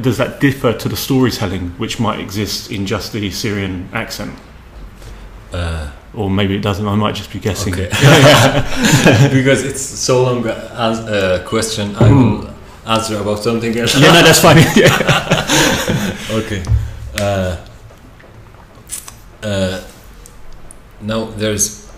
Does 0.00 0.16
that 0.18 0.40
differ 0.40 0.72
to 0.72 0.88
the 0.88 0.96
storytelling 0.96 1.70
which 1.70 2.00
might 2.00 2.20
exist 2.20 2.70
in 2.70 2.86
just 2.86 3.12
the 3.12 3.30
Syrian 3.30 3.88
accent? 3.92 4.38
uh, 5.52 5.90
Or 6.14 6.30
maybe 6.30 6.56
it 6.56 6.62
doesn't. 6.62 6.86
I 6.86 6.94
might 6.94 7.14
just 7.14 7.32
be 7.32 7.40
guessing. 7.40 7.74
okay. 7.74 7.88
because 9.32 9.64
it's 9.64 9.82
so 9.82 10.22
long 10.22 10.46
a 10.46 10.52
uh, 10.52 11.46
question, 11.46 11.96
I 11.96 12.10
will 12.10 12.51
answer 12.86 13.16
about 13.20 13.42
something 13.42 13.76
else. 13.78 13.94
Yeah, 14.00 14.12
no, 14.12 14.22
that's 14.22 14.40
fine. 14.40 14.58
okay. 16.42 16.62
Uh, 17.18 17.56
uh, 19.42 19.80
now 21.00 21.24
there's 21.36 21.90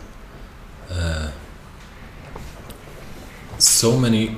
uh, 0.90 1.30
so 3.58 3.98
many. 3.98 4.36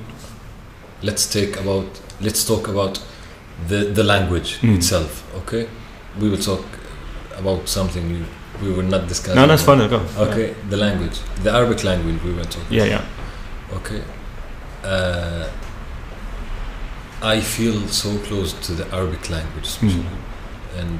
Let's 1.02 1.26
take 1.26 1.56
about. 1.60 1.86
Let's 2.20 2.44
talk 2.46 2.68
about 2.68 3.00
the 3.68 3.84
the 3.94 4.02
language 4.04 4.58
Mm. 4.62 4.76
itself. 4.76 5.22
Okay, 5.42 5.68
we 6.20 6.28
will 6.28 6.38
talk 6.42 6.64
about 7.38 7.68
something 7.68 8.02
we, 8.10 8.24
we 8.68 8.72
were 8.74 8.82
not 8.82 9.06
discussing. 9.08 9.36
No, 9.36 9.46
that's 9.46 9.62
fine. 9.62 9.78
Go. 9.88 10.00
Okay, 10.18 10.54
the 10.70 10.76
language, 10.76 11.18
the 11.42 11.50
Arabic 11.52 11.84
language 11.84 12.22
we 12.24 12.32
were 12.32 12.44
talking. 12.44 12.76
Yeah, 12.78 12.84
yeah. 12.84 13.04
Okay. 13.74 14.02
Uh, 14.84 15.48
I 17.22 17.40
feel 17.40 17.88
so 17.88 18.18
close 18.18 18.52
to 18.66 18.72
the 18.72 18.86
Arabic 18.94 19.30
language, 19.30 19.78
mm. 19.78 20.04
and 20.76 20.98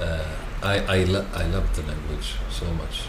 uh, 0.00 0.24
I 0.62 0.78
I, 0.98 1.04
lo- 1.04 1.26
I 1.34 1.46
love 1.46 1.74
the 1.74 1.82
language 1.82 2.34
so 2.50 2.66
much. 2.74 3.02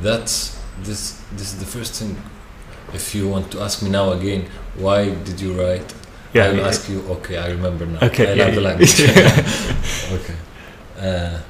That's 0.00 0.58
this 0.82 1.22
this 1.32 1.52
is 1.52 1.58
the 1.58 1.66
first 1.66 1.94
thing. 2.00 2.16
If 2.92 3.14
you 3.14 3.28
want 3.28 3.50
to 3.52 3.60
ask 3.60 3.82
me 3.82 3.90
now 3.90 4.12
again, 4.12 4.46
why 4.76 5.10
did 5.10 5.40
you 5.40 5.52
write? 5.52 5.94
Yeah, 6.32 6.46
I'll 6.46 6.56
yeah. 6.56 6.66
ask 6.66 6.88
you. 6.88 7.00
Okay, 7.16 7.36
I 7.36 7.50
remember 7.50 7.86
now. 7.86 8.06
Okay, 8.06 8.32
I 8.32 8.34
yeah, 8.34 8.44
love 8.44 8.54
the 8.54 8.60
language. 8.60 9.00
okay, 10.16 10.36
uh, 10.98 11.40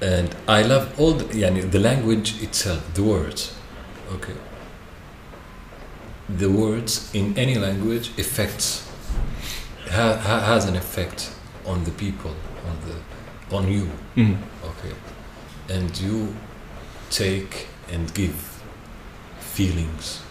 and 0.00 0.36
I 0.46 0.62
love 0.62 1.00
all 1.00 1.12
the, 1.12 1.50
the 1.50 1.80
language 1.80 2.42
itself, 2.42 2.82
the 2.94 3.02
words. 3.02 3.54
Okay, 4.12 4.34
the 6.28 6.50
words 6.50 7.14
in 7.14 7.38
any 7.38 7.54
language 7.54 8.08
affects 8.18 8.90
ha, 9.88 10.16
ha, 10.16 10.40
has 10.40 10.64
an 10.64 10.76
effect 10.76 11.32
on 11.64 11.84
the 11.84 11.92
people, 11.92 12.34
on 12.66 12.78
the 12.86 13.56
on 13.56 13.70
you. 13.70 13.90
Mm. 14.16 14.38
Okay. 14.64 14.94
And 15.68 15.98
you 16.00 16.34
take 17.10 17.68
and 17.90 18.12
give 18.14 18.62
feelings 19.38 20.22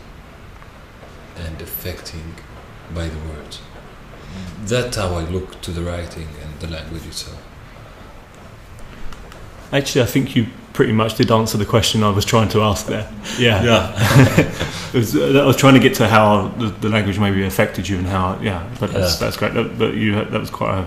and 1.38 1.62
affecting 1.62 2.36
by 2.94 3.08
the 3.08 3.20
words. 3.30 3.62
That's 4.66 4.98
how 4.98 5.16
I 5.16 5.24
look 5.24 5.62
to 5.62 5.72
the 5.72 5.82
writing 5.82 6.28
and 6.44 6.60
the 6.60 6.68
language 6.68 7.06
itself. 7.06 7.42
Actually, 9.76 10.04
I 10.04 10.06
think 10.08 10.36
you 10.36 10.48
pretty 10.74 10.92
much 10.94 11.16
did 11.16 11.32
answer 11.32 11.58
the 11.58 11.66
question 11.66 12.04
I 12.04 12.10
was 12.10 12.26
trying 12.26 12.50
to 12.50 12.62
ask 12.62 12.86
there. 12.88 13.10
Yeah. 13.38 13.64
Yeah. 13.64 14.52
It 14.96 15.00
was, 15.00 15.14
uh, 15.16 15.42
I 15.44 15.46
was 15.46 15.58
trying 15.58 15.74
to 15.74 15.80
get 15.82 15.96
to 15.96 16.08
how 16.08 16.48
the, 16.58 16.68
the 16.68 16.88
language 16.88 17.20
maybe 17.20 17.44
affected 17.44 17.86
you 17.90 17.98
and 17.98 18.08
how, 18.08 18.40
yeah, 18.42 18.66
but 18.80 18.94
that's, 18.94 19.14
Yeah. 19.20 19.26
that's 19.26 19.36
great. 19.38 19.54
That, 19.54 19.78
but 19.78 19.94
you, 19.96 20.14
that 20.16 20.40
was 20.40 20.50
quite 20.50 20.86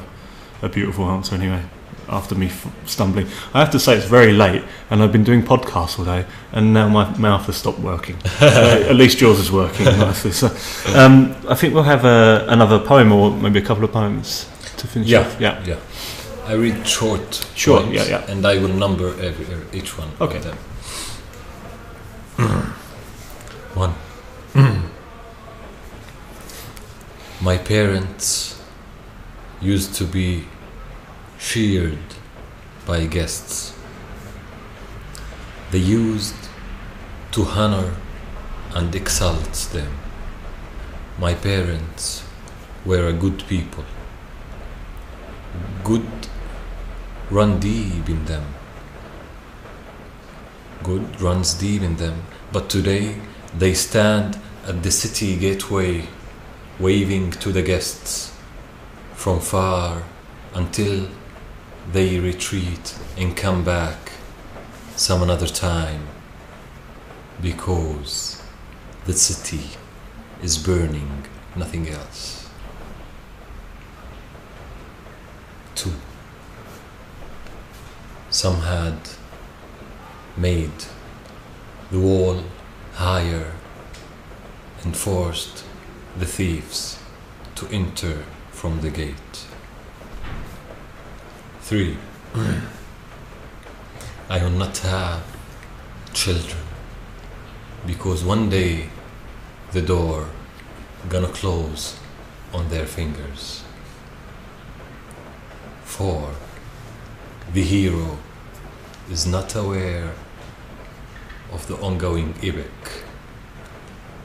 a, 0.62 0.66
a 0.66 0.68
beautiful 0.70 1.04
answer 1.10 1.34
anyway, 1.34 1.60
after 2.08 2.34
me 2.34 2.46
f- 2.46 2.66
stumbling. 2.86 3.26
I 3.52 3.58
have 3.60 3.70
to 3.72 3.78
say, 3.78 3.96
it's 3.98 4.06
very 4.06 4.32
late, 4.32 4.62
and 4.88 5.02
I've 5.02 5.12
been 5.12 5.24
doing 5.24 5.42
podcasts 5.42 5.98
all 5.98 6.06
day, 6.06 6.24
and 6.52 6.72
now 6.72 6.88
my 6.88 7.04
mouth 7.18 7.44
has 7.46 7.56
stopped 7.56 7.80
working. 7.80 8.16
uh, 8.40 8.86
at 8.88 8.96
least 8.96 9.20
yours 9.20 9.38
is 9.38 9.52
working 9.52 9.84
nicely. 9.84 10.32
So, 10.32 10.46
um, 10.98 11.36
I 11.46 11.54
think 11.54 11.74
we'll 11.74 11.82
have 11.82 12.06
a, 12.06 12.46
another 12.48 12.78
poem 12.78 13.12
or 13.12 13.30
maybe 13.30 13.58
a 13.58 13.62
couple 13.62 13.84
of 13.84 13.92
poems 13.92 14.48
to 14.78 14.86
finish 14.86 15.08
Yeah. 15.08 15.20
off. 15.20 15.36
Yeah. 15.38 15.62
Yeah. 15.66 15.76
I 16.48 16.54
read 16.54 16.86
short 16.86 17.46
Sure, 17.54 17.80
poems 17.80 17.94
yeah, 17.94 18.04
yeah. 18.08 18.30
and 18.30 18.46
I 18.46 18.58
will 18.58 18.72
number 18.72 19.08
every, 19.20 19.44
every- 19.52 19.78
each 19.78 19.98
one 19.98 20.08
Okay. 20.20 20.38
of 20.38 20.44
them. 20.44 20.56
Mm-hmm. 22.38 23.78
one. 23.78 23.94
Mm-hmm. 24.54 24.86
My 27.44 27.58
parents 27.58 28.60
used 29.60 29.94
to 29.96 30.04
be 30.04 30.44
cheered 31.38 31.98
by 32.86 33.04
guests. 33.06 33.74
They 35.70 35.78
used 35.78 36.34
to 37.32 37.42
honor 37.44 37.94
and 38.74 38.94
exalt 38.94 39.52
them. 39.72 39.92
My 41.18 41.34
parents 41.34 42.24
were 42.86 43.06
a 43.08 43.12
good 43.12 43.44
people. 43.48 43.84
Good 45.84 46.06
run 47.30 47.60
deep 47.60 48.08
in 48.08 48.24
them. 48.24 48.44
Good 50.82 51.20
runs 51.20 51.54
deep 51.54 51.82
in 51.82 51.96
them. 51.96 52.22
But 52.52 52.70
today 52.70 53.20
they 53.56 53.74
stand 53.74 54.38
at 54.66 54.82
the 54.82 54.90
city 54.90 55.36
gateway, 55.36 56.08
waving 56.78 57.32
to 57.32 57.52
the 57.52 57.62
guests 57.62 58.34
from 59.14 59.40
far 59.40 60.04
until 60.54 61.08
they 61.92 62.18
retreat 62.18 62.96
and 63.16 63.36
come 63.36 63.64
back 63.64 64.12
some 64.96 65.22
another 65.22 65.46
time 65.46 66.06
because 67.40 68.42
the 69.04 69.12
city 69.12 69.78
is 70.42 70.58
burning, 70.58 71.24
nothing 71.56 71.88
else. 71.88 72.48
Two. 75.74 75.92
Some 78.30 78.60
had 78.60 78.98
made 80.36 80.84
the 81.90 81.98
wall 81.98 82.44
higher 82.94 83.52
and 84.82 84.94
forced 84.94 85.64
the 86.18 86.26
thieves 86.26 86.98
to 87.54 87.66
enter 87.68 88.24
from 88.50 88.82
the 88.82 88.90
gate. 88.90 89.46
Three. 91.60 91.96
I 94.28 94.42
will 94.42 94.50
not 94.50 94.76
have 94.78 95.22
children 96.12 96.62
because 97.86 98.22
one 98.22 98.50
day 98.50 98.90
the 99.72 99.80
door 99.80 100.28
gonna 101.08 101.28
close 101.28 101.98
on 102.52 102.68
their 102.68 102.84
fingers. 102.84 103.64
Four. 105.84 106.34
The 107.54 107.62
hero 107.62 108.18
is 109.10 109.26
not 109.26 109.54
aware 109.54 110.12
of 111.50 111.66
the 111.66 111.76
ongoing 111.76 112.34
epic 112.42 113.04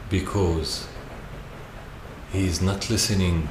because 0.09 0.87
he 2.33 2.45
is 2.45 2.61
not 2.61 2.89
listening 2.89 3.47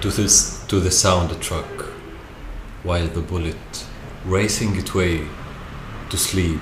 to 0.00 0.08
this 0.08 0.64
to 0.66 0.80
the 0.80 0.88
soundtrack 0.88 1.82
while 2.82 3.06
the 3.06 3.20
bullet 3.20 3.86
racing 4.24 4.76
its 4.76 4.94
way 4.94 5.26
to 6.08 6.16
sleep 6.16 6.60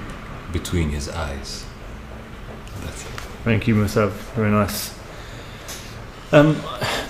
between 0.53 0.91
his 0.91 1.09
eyes. 1.09 1.65
Thank 3.45 3.69
you, 3.69 3.77
Musab. 3.77 4.11
Very 4.35 4.51
nice. 4.51 4.93
Um, 6.33 6.61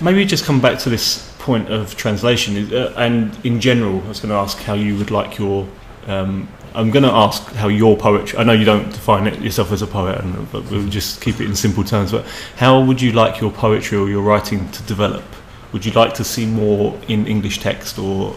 maybe 0.02 0.24
just 0.26 0.44
come 0.44 0.60
back 0.60 0.78
to 0.80 0.90
this 0.90 1.29
point 1.50 1.68
of 1.68 1.96
translation, 1.96 2.56
Is- 2.56 2.72
uh, 2.72 2.94
and 2.96 3.36
in 3.44 3.60
general, 3.60 3.96
I 4.04 4.08
was 4.08 4.20
going 4.20 4.34
to 4.36 4.40
ask 4.46 4.56
how 4.68 4.74
you 4.74 4.96
would 4.98 5.10
like 5.10 5.38
your. 5.38 5.66
Um, 6.06 6.48
I'm 6.72 6.90
going 6.92 7.02
to 7.02 7.16
ask 7.26 7.38
how 7.62 7.66
your 7.66 7.96
poetry. 7.96 8.38
I 8.38 8.44
know 8.44 8.52
you 8.52 8.64
don't 8.64 8.90
define 8.92 9.26
it 9.26 9.40
yourself 9.40 9.72
as 9.72 9.82
a 9.82 9.86
poet, 9.88 10.16
and, 10.20 10.30
but 10.52 10.62
we'll 10.70 10.88
just 10.88 11.20
keep 11.20 11.40
it 11.40 11.46
in 11.50 11.56
simple 11.56 11.82
terms. 11.82 12.12
But 12.12 12.24
how 12.56 12.84
would 12.86 13.00
you 13.02 13.10
like 13.22 13.40
your 13.40 13.50
poetry 13.50 13.98
or 13.98 14.08
your 14.08 14.22
writing 14.22 14.70
to 14.70 14.82
develop? 14.84 15.24
Would 15.72 15.84
you 15.84 15.92
like 16.02 16.14
to 16.14 16.24
see 16.24 16.46
more 16.46 16.96
in 17.08 17.26
English 17.26 17.58
text, 17.58 17.98
or 17.98 18.36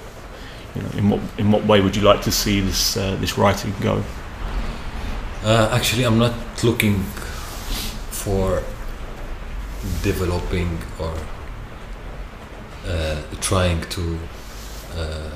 you 0.76 0.82
know, 0.82 0.92
in 0.98 1.10
what 1.12 1.20
in 1.38 1.52
what 1.52 1.64
way 1.66 1.82
would 1.82 1.96
you 1.96 2.02
like 2.02 2.22
to 2.24 2.32
see 2.32 2.62
this 2.62 2.98
uh, 2.98 3.16
this 3.22 3.38
writing 3.38 3.74
go? 3.82 4.04
Uh, 5.44 5.78
actually, 5.78 6.06
I'm 6.06 6.18
not 6.18 6.34
looking 6.64 7.04
for 8.24 8.64
developing 10.02 10.80
or 11.00 11.14
trying 13.42 13.82
to 13.90 14.20
uh, 14.98 15.30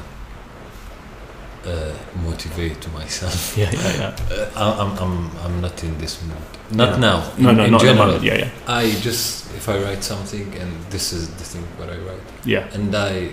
uh, 1.66 1.94
motivate 2.24 2.92
myself. 2.94 3.58
Yeah, 3.62 3.72
yeah, 3.72 3.98
yeah. 3.98 4.16
Uh, 4.32 4.50
I- 4.56 4.82
I'm, 4.82 4.98
I'm, 4.98 5.38
I'm 5.44 5.62
not 5.62 5.84
in 5.84 5.98
this 5.98 6.22
mood. 6.24 6.38
Not 6.72 6.90
Yeah. 6.94 6.98
now. 6.98 7.32
No, 7.38 7.50
in, 7.50 7.58
no, 7.58 7.64
in 7.66 7.72
not 7.72 7.82
general. 7.82 8.24
Yeah, 8.24 8.38
yeah, 8.38 8.50
I 8.68 8.92
just, 9.02 9.46
if 9.56 9.68
I 9.70 9.82
write 9.84 10.04
something 10.04 10.54
and 10.60 10.72
this 10.90 11.14
is 11.14 11.30
the 11.30 11.44
thing 11.44 11.64
what 11.78 11.90
I 11.90 11.98
write, 11.98 12.22
yeah. 12.46 12.68
and 12.74 12.94
I 12.96 13.30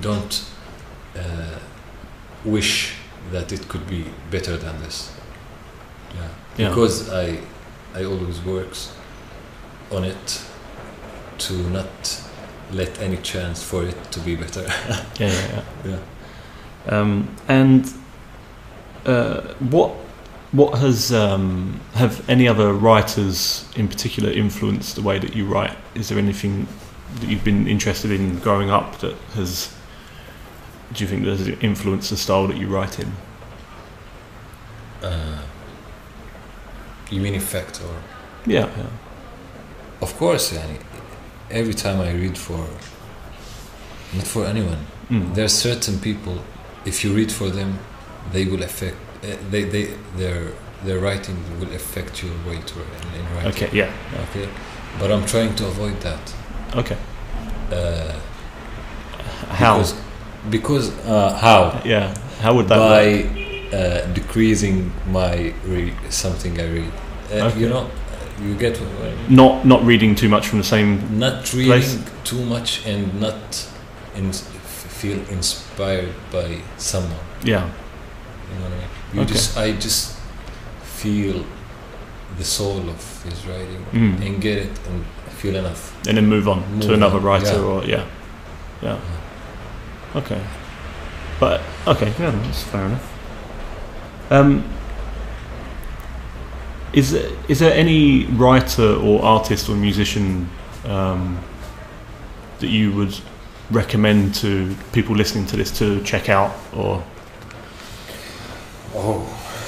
don't 0.00 0.44
uh, 1.16 1.58
wish 2.44 2.94
that 3.32 3.52
it 3.52 3.68
could 3.68 3.86
be 3.86 4.04
better 4.30 4.56
than 4.56 4.80
this. 4.82 5.10
Yeah. 6.14 6.28
Yeah. 6.56 6.68
Because 6.68 7.10
I 7.10 7.38
I 7.94 8.04
always 8.04 8.40
works 8.44 8.92
on 9.90 10.04
it 10.04 10.42
to 11.38 11.52
not 11.70 12.22
let 12.72 13.00
any 13.00 13.16
chance 13.18 13.62
for 13.62 13.84
it 13.84 14.12
to 14.12 14.20
be 14.20 14.36
better. 14.36 14.62
Yeah, 15.18 15.28
yeah, 15.28 15.64
yeah. 15.84 15.90
yeah. 15.90 15.98
Um, 16.86 17.28
and 17.48 17.92
uh, 19.04 19.40
what 19.58 19.90
what 20.52 20.78
has 20.78 21.12
um, 21.12 21.80
have 21.94 22.28
any 22.28 22.48
other 22.48 22.72
writers 22.72 23.68
in 23.76 23.86
particular 23.86 24.30
influenced 24.30 24.96
the 24.96 25.02
way 25.02 25.18
that 25.18 25.36
you 25.36 25.46
write? 25.46 25.76
Is 25.94 26.08
there 26.08 26.18
anything 26.18 26.66
that 27.20 27.28
you've 27.28 27.44
been 27.44 27.66
interested 27.68 28.10
in 28.10 28.38
growing 28.40 28.70
up 28.70 28.98
that 28.98 29.14
has? 29.34 29.74
Do 30.92 31.04
you 31.04 31.08
think 31.08 31.24
that 31.24 31.38
has 31.38 31.48
influenced 31.62 32.10
the 32.10 32.16
style 32.16 32.48
that 32.48 32.56
you 32.56 32.66
write 32.66 32.98
in? 32.98 33.12
Uh, 35.02 35.42
you 37.10 37.20
mean 37.20 37.34
effect 37.34 37.80
or? 37.80 38.02
Yeah, 38.50 38.68
yeah. 38.76 38.86
Of 40.02 40.16
course, 40.16 40.52
yani, 40.52 40.78
every 41.50 41.74
time 41.74 42.00
I 42.00 42.12
read 42.12 42.36
for, 42.38 42.66
not 44.14 44.26
for 44.26 44.46
anyone, 44.46 44.78
Mm. 45.10 45.34
there 45.34 45.44
are 45.44 45.48
certain 45.48 45.98
people, 45.98 46.38
if 46.84 47.02
you 47.04 47.12
read 47.12 47.32
for 47.32 47.50
them, 47.50 47.78
they 48.32 48.44
will 48.44 48.62
affect, 48.62 48.96
uh, 49.24 49.26
they, 49.50 49.64
they, 49.64 49.88
their, 50.16 50.52
their 50.84 50.98
writing 51.00 51.36
will 51.58 51.72
affect 51.74 52.22
your 52.22 52.32
way 52.46 52.60
to 52.60 52.74
in, 52.78 53.20
in 53.20 53.34
writing. 53.34 53.50
Okay, 53.50 53.68
yeah. 53.72 53.90
Okay. 54.30 54.48
But 55.00 55.10
I'm 55.10 55.26
trying 55.26 55.54
to 55.56 55.66
avoid 55.66 56.00
that. 56.02 56.34
Okay. 56.76 56.96
Uh, 57.72 58.12
How? 59.48 59.78
Because, 59.78 59.94
because 60.50 60.90
uh, 61.06 61.36
how? 61.38 61.80
yeah. 61.84 62.14
How 62.40 62.54
would 62.54 62.68
that 62.68 62.78
By 62.78 63.24
work? 63.24 63.74
uh, 64.06 64.12
decreasing 64.14 64.92
my 65.10 65.52
re- 65.66 65.94
something 66.08 66.58
I 66.60 66.66
read. 66.70 66.92
Uh, 67.32 67.46
Okay. 67.46 67.60
You 67.60 67.68
know, 67.68 67.90
you 68.42 68.54
get 68.56 68.76
what 68.80 68.88
I 69.06 69.14
mean? 69.14 69.36
Not 69.36 69.64
not 69.66 69.84
reading 69.84 70.14
too 70.14 70.28
much 70.28 70.48
from 70.48 70.58
the 70.58 70.64
same. 70.64 71.18
not 71.18 71.52
reading 71.52 71.68
Place. 71.70 71.98
too 72.24 72.44
much 72.44 72.86
and 72.86 73.20
not 73.20 73.68
in, 74.16 74.32
feel 74.32 75.18
inspired 75.30 76.14
by 76.32 76.60
someone. 76.78 77.18
Yeah. 77.44 77.64
You 77.66 78.58
know 78.58 78.64
what 78.64 78.72
I 78.72 78.76
mean? 78.76 78.88
You 79.14 79.20
Okay. 79.22 79.32
just 79.32 79.56
I 79.56 79.72
just 79.72 80.16
feel 80.82 81.44
the 82.38 82.44
soul 82.44 82.88
of 82.88 83.22
his 83.24 83.46
writing 83.46 83.84
Mm. 83.92 84.26
and 84.26 84.40
get 84.40 84.58
it 84.58 84.70
and 84.88 85.04
feel 85.38 85.56
enough. 85.56 85.92
and 86.08 86.16
then 86.16 86.26
move 86.26 86.46
on 86.48 86.62
to 86.80 86.94
another 86.94 87.16
on, 87.18 87.24
writer 87.24 87.56
yeah. 87.56 87.70
or 87.70 87.84
yeah 87.84 88.04
yeah 88.82 88.98
okay 90.14 90.40
but 91.40 91.60
okay 91.86 92.12
yeah 92.20 92.30
that's 92.30 92.62
fair 92.62 92.84
enough 92.86 93.06
um 94.30 94.62
is 96.92 97.12
there, 97.12 97.30
is 97.48 97.58
there 97.58 97.72
any 97.72 98.24
writer 98.26 98.94
or 98.96 99.22
artist 99.22 99.68
or 99.68 99.74
musician 99.76 100.48
um, 100.84 101.38
that 102.58 102.68
you 102.68 102.92
would 102.92 103.14
recommend 103.70 104.34
to 104.34 104.74
people 104.92 105.14
listening 105.14 105.46
to 105.46 105.56
this 105.56 105.70
to 105.78 106.02
check 106.02 106.28
out 106.28 106.52
or 106.74 107.02
Oh. 108.92 109.22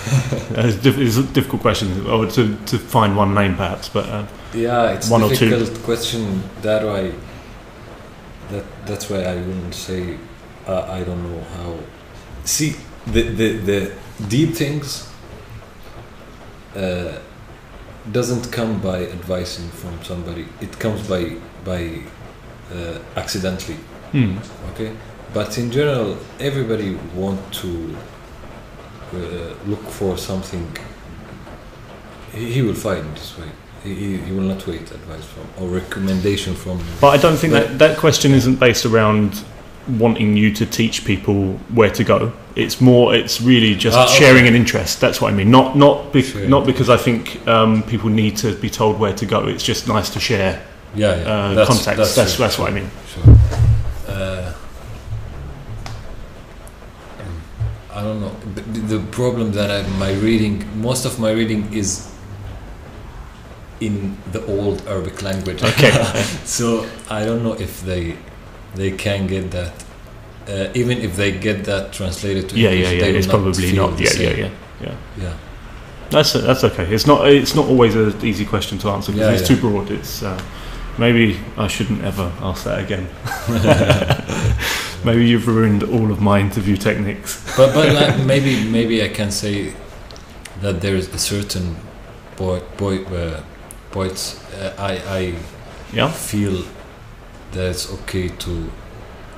it's, 0.50 0.76
diff- 0.82 0.98
it's 0.98 1.16
a 1.16 1.22
difficult 1.22 1.62
question 1.62 2.06
or 2.08 2.26
to, 2.26 2.56
to 2.66 2.76
find 2.78 3.16
one 3.16 3.34
name 3.34 3.54
perhaps 3.54 3.88
but 3.88 4.04
uh, 4.08 4.26
Yeah, 4.52 4.90
it's 4.90 5.08
One 5.08 5.22
or 5.22 5.30
two. 5.32 5.48
difficult 5.48 5.84
question. 5.84 6.42
That 6.62 6.84
why. 6.84 7.12
That 8.50 8.64
that's 8.84 9.08
why 9.08 9.22
I 9.22 9.36
wouldn't 9.36 9.74
say. 9.74 10.18
Uh, 10.66 10.82
I 10.98 11.04
don't 11.04 11.22
know 11.22 11.40
how. 11.56 11.78
See 12.44 12.74
the 13.06 13.22
the 13.22 13.48
the 13.64 13.92
deep 14.28 14.54
things. 14.56 15.08
Uh, 16.76 17.18
doesn't 18.10 18.50
come 18.50 18.80
by 18.80 19.04
advising 19.06 19.68
from 19.70 20.02
somebody. 20.02 20.46
It 20.60 20.78
comes 20.78 21.06
by 21.08 21.36
by 21.64 22.00
uh, 22.74 22.98
accidentally. 23.16 23.76
hmm, 24.12 24.38
Okay, 24.72 24.92
but 25.32 25.56
in 25.58 25.70
general, 25.70 26.16
everybody 26.40 26.96
want 27.14 27.40
to 27.52 27.96
uh, 29.12 29.54
look 29.66 29.84
for 29.88 30.18
something. 30.18 30.76
He, 32.32 32.52
he 32.54 32.62
will 32.62 32.74
find 32.74 33.14
this 33.14 33.38
way. 33.38 33.48
He, 33.84 34.16
he, 34.16 34.32
will 34.32 34.44
not 34.44 34.64
wait 34.66 34.90
advice 34.92 35.24
from 35.24 35.44
or 35.58 35.68
recommendation 35.68 36.54
from. 36.54 36.80
But 37.00 37.08
I 37.08 37.16
don't 37.16 37.36
think 37.36 37.52
that 37.52 37.78
that 37.78 37.98
question 37.98 38.32
isn't 38.32 38.60
based 38.60 38.86
around 38.86 39.44
wanting 39.88 40.36
you 40.36 40.52
to 40.52 40.66
teach 40.66 41.04
people 41.04 41.54
where 41.74 41.90
to 41.90 42.04
go. 42.04 42.32
It's 42.54 42.80
more. 42.80 43.14
It's 43.14 43.40
really 43.40 43.74
just 43.74 43.96
okay. 43.96 44.18
sharing 44.18 44.46
an 44.46 44.54
interest. 44.54 45.00
That's 45.00 45.20
what 45.20 45.32
I 45.32 45.36
mean. 45.36 45.50
Not 45.50 45.76
not 45.76 46.12
bec- 46.12 46.24
Sharing. 46.24 46.50
not 46.50 46.66
because 46.66 46.90
I 46.90 46.96
think 46.96 47.46
um, 47.48 47.82
people 47.84 48.10
need 48.10 48.36
to 48.38 48.54
be 48.54 48.68
told 48.70 48.98
where 48.98 49.14
to 49.14 49.26
go. 49.26 49.48
It's 49.48 49.64
just 49.64 49.88
nice 49.88 50.10
to 50.10 50.20
share 50.20 50.62
Yeah, 50.94 51.16
yeah. 51.16 51.22
uh, 51.22 51.54
that's, 51.54 51.68
contacts. 51.68 52.14
That's 52.14 52.36
that's, 52.36 52.56
true, 52.56 52.64
what 52.64 52.72
I 52.72 52.74
mean. 52.74 52.90
Sure. 53.08 53.36
Uh, 54.06 54.52
I 57.90 58.02
don't 58.02 58.20
know. 58.20 58.34
The, 58.54 58.98
the 58.98 59.06
problem 59.10 59.52
that 59.52 59.70
I, 59.70 59.88
my 59.98 60.12
reading, 60.12 60.64
most 60.80 61.04
of 61.04 61.18
my 61.18 61.30
reading 61.30 61.72
is 61.72 62.10
in 63.80 64.16
the 64.30 64.44
old 64.46 64.86
Arabic 64.86 65.22
language. 65.22 65.62
Okay. 65.62 65.90
so 66.44 66.86
I 67.10 67.24
don't 67.24 67.42
know 67.42 67.54
if 67.54 67.82
they 67.82 68.16
they 68.74 68.90
can 68.90 69.26
get 69.26 69.50
that. 69.50 69.72
Uh, 70.48 70.68
even 70.74 70.98
if 70.98 71.14
they 71.16 71.30
get 71.30 71.64
that 71.64 71.92
translated 71.92 72.48
to 72.48 72.56
yeah, 72.58 72.70
English, 72.70 72.92
yeah, 72.92 73.06
yeah. 73.06 73.18
It's 73.18 73.26
not 73.28 73.32
probably 73.42 73.72
not. 73.72 73.96
the 73.96 74.04
Yeah, 74.04 74.30
yeah, 74.30 74.50
yeah, 74.80 74.94
yeah. 75.16 75.36
That's 76.10 76.32
that's 76.32 76.64
okay. 76.64 76.92
It's 76.92 77.06
not 77.06 77.28
it's 77.28 77.54
not 77.54 77.66
always 77.66 77.94
an 77.94 78.14
easy 78.24 78.44
question 78.44 78.78
to 78.78 78.88
answer 78.90 79.12
because 79.12 79.28
Yeah, 79.28 79.34
it's 79.40 79.48
yeah. 79.50 79.56
too 79.56 79.60
broad. 79.60 79.90
It's 79.90 80.22
uh, 80.22 80.38
maybe 80.98 81.38
I 81.56 81.68
shouldn't 81.68 82.02
ever 82.04 82.32
ask 82.42 82.64
that 82.64 82.80
again. 82.80 83.08
maybe 85.04 85.26
you've 85.28 85.46
ruined 85.46 85.82
all 85.84 86.10
of 86.10 86.20
my 86.20 86.40
interview 86.40 86.76
techniques. 86.76 87.40
but 87.56 87.72
but 87.74 87.92
like, 87.94 88.18
maybe 88.32 88.64
maybe 88.68 89.02
I 89.02 89.08
can 89.08 89.30
say 89.30 89.72
that 90.60 90.80
there 90.80 90.96
is 90.96 91.08
a 91.14 91.18
certain 91.18 91.76
poet 92.36 92.64
boy 92.76 93.04
uh, 93.04 93.40
poets 93.90 94.42
uh, 94.54 94.74
I 94.78 94.92
I 95.20 95.34
Yeah, 95.92 96.10
feel 96.10 96.64
that's 97.52 97.92
okay 97.92 98.28
to 98.28 98.70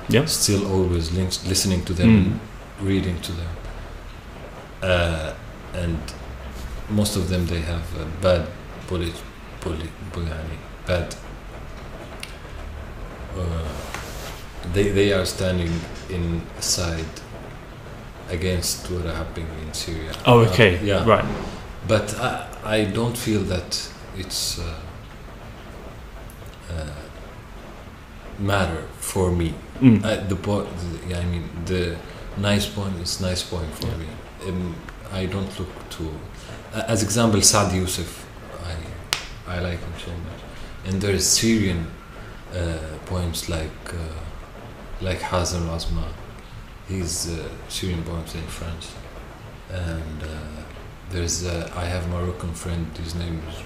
yeah. 0.09 0.25
still 0.25 0.71
always 0.71 1.11
listening 1.11 1.83
to 1.85 1.93
them, 1.93 2.09
mm. 2.79 2.87
reading 2.87 3.19
to 3.21 3.31
them. 3.31 3.49
Uh, 4.81 5.33
and 5.73 5.99
most 6.89 7.15
of 7.15 7.29
them 7.29 7.45
they 7.47 7.59
have 7.61 7.83
bad 8.21 8.47
bullet, 8.87 9.13
bullet, 9.61 9.89
bad. 10.85 11.15
Uh, 13.37 13.67
they 14.73 14.89
they 14.89 15.11
are 15.11 15.25
standing 15.25 15.71
in 16.09 16.41
side 16.59 17.05
against 18.29 18.89
what 18.89 19.05
are 19.05 19.13
happening 19.13 19.47
in 19.65 19.73
Syria. 19.73 20.13
Oh, 20.25 20.39
okay, 20.45 20.77
uh, 20.77 20.83
yeah, 20.83 21.05
right. 21.05 21.25
But 21.87 22.15
I 22.19 22.47
I 22.63 22.83
don't 22.85 23.17
feel 23.17 23.41
that 23.41 23.89
it's. 24.17 24.59
Uh, 24.59 24.79
uh 26.69 27.04
matter 28.39 28.83
for 28.99 29.31
me. 29.31 29.53
Mm. 29.79 30.03
Uh, 30.03 30.27
the 30.27 30.35
point, 30.35 30.67
I 31.13 31.25
mean, 31.25 31.49
the 31.65 31.97
nice 32.37 32.65
point 32.65 32.95
is 33.01 33.21
nice 33.21 33.43
point 33.43 33.71
for 33.73 33.87
me. 33.97 34.07
Um, 34.47 34.75
I 35.11 35.25
don't 35.25 35.59
look 35.59 35.89
to, 35.91 36.11
as 36.73 37.03
example, 37.03 37.41
Saadi 37.41 37.77
Youssef. 37.77 38.25
I, 38.63 39.55
I 39.55 39.59
like 39.59 39.79
him 39.79 39.93
so 40.03 40.11
much. 40.11 40.41
And 40.85 41.01
there's 41.01 41.25
Syrian 41.25 41.87
uh, 42.53 42.77
poems 43.05 43.49
like, 43.49 43.93
uh, 43.93 44.19
like 45.01 45.19
Hazan 45.19 45.67
Asma. 45.69 46.07
He's 46.87 47.29
uh, 47.29 47.49
Syrian 47.69 48.03
poems 48.03 48.35
in 48.35 48.43
French. 48.43 48.87
And 49.69 50.23
uh, 50.23 50.27
there's, 51.09 51.45
uh, 51.45 51.71
I 51.75 51.85
have 51.85 52.07
Moroccan 52.09 52.53
friend. 52.53 52.85
His 52.97 53.15
name 53.15 53.41
is 53.49 53.63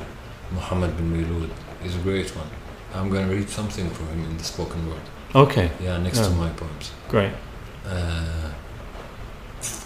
Mohammed 0.51 0.95
bin 0.97 1.12
Miloud. 1.12 1.49
He's 1.84 1.95
a 1.95 1.99
great 1.99 2.29
one. 2.36 2.47
I'm 2.93 3.10
gonna 3.10 3.28
read 3.28 3.49
something 3.49 3.89
for 3.89 4.04
him 4.06 4.23
in 4.25 4.38
the 4.38 4.43
spoken 4.43 4.88
word. 4.89 5.02
Okay. 5.36 5.69
Yeah, 5.82 5.97
next 5.97 6.19
to 6.19 6.30
my 6.32 6.49
poems. 6.49 6.91
Great. 7.08 7.32
Uh, 7.86 8.52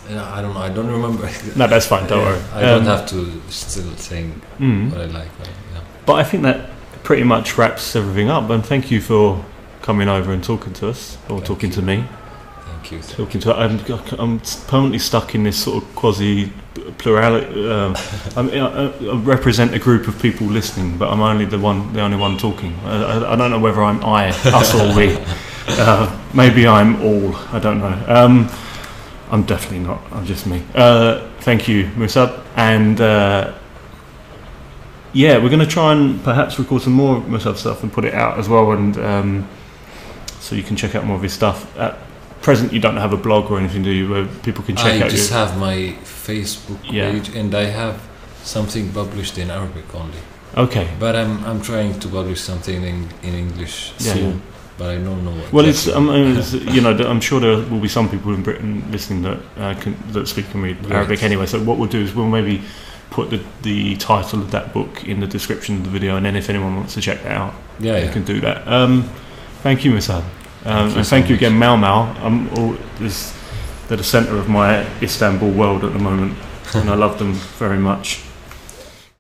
I 0.10 0.42
don't 0.42 0.54
know. 0.54 0.60
I 0.60 0.70
don't 0.70 0.88
remember. 0.88 1.30
No, 1.56 1.68
that's 1.68 1.86
fine. 1.88 2.08
Don't 2.08 2.20
Yeah, 2.20 2.26
worry. 2.26 2.42
I 2.54 2.62
don't 2.62 2.82
Um, 2.82 2.86
have 2.86 3.08
to 3.10 3.42
still 3.50 3.96
saying 3.96 4.42
mm. 4.60 4.92
what 4.92 5.02
I 5.02 5.06
like. 5.06 5.30
But 5.40 5.48
yeah. 5.48 5.80
But 6.06 6.14
I 6.14 6.24
think 6.24 6.44
that 6.44 6.70
pretty 7.04 7.24
much 7.24 7.58
wraps 7.58 7.96
everything 7.96 8.30
up. 8.30 8.50
And 8.50 8.66
thank 8.66 8.92
you 8.92 9.02
for 9.02 9.44
coming 9.82 10.08
over 10.10 10.32
and 10.32 10.44
talking 10.44 10.74
to 10.74 10.90
us, 10.90 11.18
or 11.30 11.38
Thank 11.38 11.46
talking 11.46 11.70
you. 11.70 11.76
to 11.76 11.82
me. 11.82 12.06
Thank 12.66 12.92
you. 12.92 13.00
Talking 13.02 13.42
to 13.42 13.56
I'm, 13.56 13.80
I'm 14.20 14.40
permanently 14.68 15.00
stuck 15.00 15.36
in 15.36 15.44
this 15.44 15.58
sort 15.62 15.84
of 15.84 15.96
quasi 15.96 16.52
plurality. 16.98 17.70
Um, 17.70 17.96
I'm, 18.36 18.50
I, 18.50 18.92
I 18.92 19.16
represent 19.18 19.74
a 19.74 19.80
group 19.80 20.08
of 20.08 20.22
people 20.22 20.48
listening, 20.48 20.98
but 20.98 21.10
I'm 21.10 21.22
only 21.22 21.46
the 21.46 21.60
one, 21.60 21.94
the 21.94 22.02
only 22.02 22.18
one 22.18 22.38
talking. 22.38 22.74
I, 22.84 23.04
I, 23.04 23.34
I 23.34 23.36
don't 23.36 23.52
know 23.52 23.60
whether 23.60 23.84
I'm 23.84 24.04
I, 24.04 24.30
us, 24.30 24.74
or 24.74 24.96
we. 24.96 25.18
Uh, 25.68 26.20
maybe 26.34 26.68
I'm 26.68 27.02
all. 27.02 27.36
I 27.36 27.60
don't 27.60 27.80
know. 27.80 28.06
Um, 28.08 28.50
I'm 29.32 29.44
definitely 29.44 29.80
not. 29.80 30.02
I'm 30.12 30.26
just 30.26 30.46
me. 30.46 30.64
Uh, 30.76 31.30
thank 31.40 31.68
you, 31.68 31.86
Musab, 31.96 32.44
and. 32.56 33.00
Uh, 33.00 33.54
yeah, 35.16 35.38
we're 35.38 35.50
going 35.50 35.60
to 35.60 35.68
try 35.68 35.94
and 35.94 36.24
perhaps 36.24 36.58
record 36.58 36.82
some 36.82 36.94
more 36.94 37.22
Musab 37.22 37.56
stuff 37.58 37.84
and 37.84 37.94
put 37.94 38.04
it 38.04 38.16
out 38.16 38.40
as 38.40 38.50
well, 38.50 38.72
and 38.72 38.98
um, 38.98 39.48
so 40.40 40.56
you 40.56 40.64
can 40.64 40.76
check 40.76 40.96
out 40.96 41.06
more 41.06 41.16
of 41.16 41.22
his 41.22 41.34
stuff. 41.34 41.78
At 41.78 42.00
present, 42.44 42.72
you 42.74 42.80
don't 42.80 42.98
have 42.98 43.14
a 43.14 43.18
blog 43.18 43.50
or 43.52 43.58
anything, 43.60 43.84
do 43.84 43.90
you? 43.90 44.10
Where 44.10 44.26
people 44.44 44.64
can 44.64 44.76
check 44.76 44.94
I 44.94 44.98
out 44.98 45.04
I 45.06 45.10
just 45.10 45.32
have 45.32 45.58
my 45.58 45.96
Facebook 46.28 46.80
Yeah. 46.84 47.12
page, 47.12 47.30
and 47.36 47.56
I 47.56 47.66
have 47.66 47.96
something 48.44 48.92
published 48.92 49.38
in 49.38 49.50
Arabic 49.50 49.88
only. 49.96 50.22
Okay. 50.56 50.88
But 51.00 51.16
I'm 51.16 51.44
I'm 51.46 51.62
trying 51.62 52.00
to 52.00 52.08
publish 52.08 52.42
something 52.42 52.84
in, 52.84 53.10
in 53.24 53.34
English 53.34 53.76
Yeah, 54.00 54.14
soon. 54.14 54.32
yeah. 54.32 54.40
But 54.78 54.90
I 54.90 54.96
don't 54.96 55.24
know. 55.24 55.32
What 55.32 55.54
Well, 55.54 55.66
it's, 55.66 55.88
um, 55.88 56.10
it's 56.10 56.54
you 56.76 56.82
know 56.82 56.92
I'm 57.12 57.22
sure 57.22 57.40
there 57.40 57.58
will 57.72 57.80
be 57.80 57.88
some 57.88 58.08
people 58.10 58.34
in 58.34 58.44
Britain 58.44 58.84
listening 58.92 59.22
that 59.24 59.40
uh, 59.58 59.74
can, 59.82 59.96
that 60.14 60.28
speak 60.28 60.46
and 60.54 60.64
read 60.64 60.78
Right. 60.86 60.96
Arabic 60.98 61.24
anyway. 61.24 61.46
So 61.46 61.58
what 61.68 61.78
we'll 61.78 61.90
do 61.98 62.02
is 62.06 62.14
we'll 62.16 62.30
maybe 62.40 62.62
put 63.10 63.30
the, 63.30 63.40
the 63.62 63.96
title 63.98 64.42
of 64.42 64.50
that 64.52 64.74
book 64.74 65.04
in 65.08 65.20
the 65.20 65.28
description 65.28 65.78
of 65.78 65.84
the 65.84 65.90
video, 65.90 66.16
and 66.18 66.26
then 66.26 66.36
if 66.36 66.50
anyone 66.50 66.76
wants 66.76 66.94
to 66.96 67.02
check 67.02 67.22
that 67.24 67.32
out, 67.32 67.54
yeah, 67.80 67.98
you 67.98 68.06
yeah. 68.06 68.12
can 68.12 68.24
do 68.24 68.42
that. 68.42 68.68
Um, 68.68 69.04
thank 69.62 69.86
you, 69.86 69.92
Musab. 69.92 70.24
Um, 70.66 70.90
Thank 70.90 70.92
you 70.92 70.98
and 70.98 71.08
thank 71.08 71.30
you 71.30 71.36
again, 71.36 71.60
Mal 71.60 71.76
Mal. 71.78 72.16
I'm 72.22 72.48
all, 72.58 72.78
this, 72.98 73.38
they're 73.88 73.98
the 73.98 74.04
centre 74.04 74.38
of 74.38 74.48
my 74.48 74.86
Istanbul 75.02 75.52
world 75.52 75.84
at 75.84 75.92
the 75.92 76.00
moment, 76.00 76.38
and 76.74 76.90
I 76.90 76.96
love 76.96 77.20
them 77.20 77.34
very 77.34 77.78
much. 77.78 78.22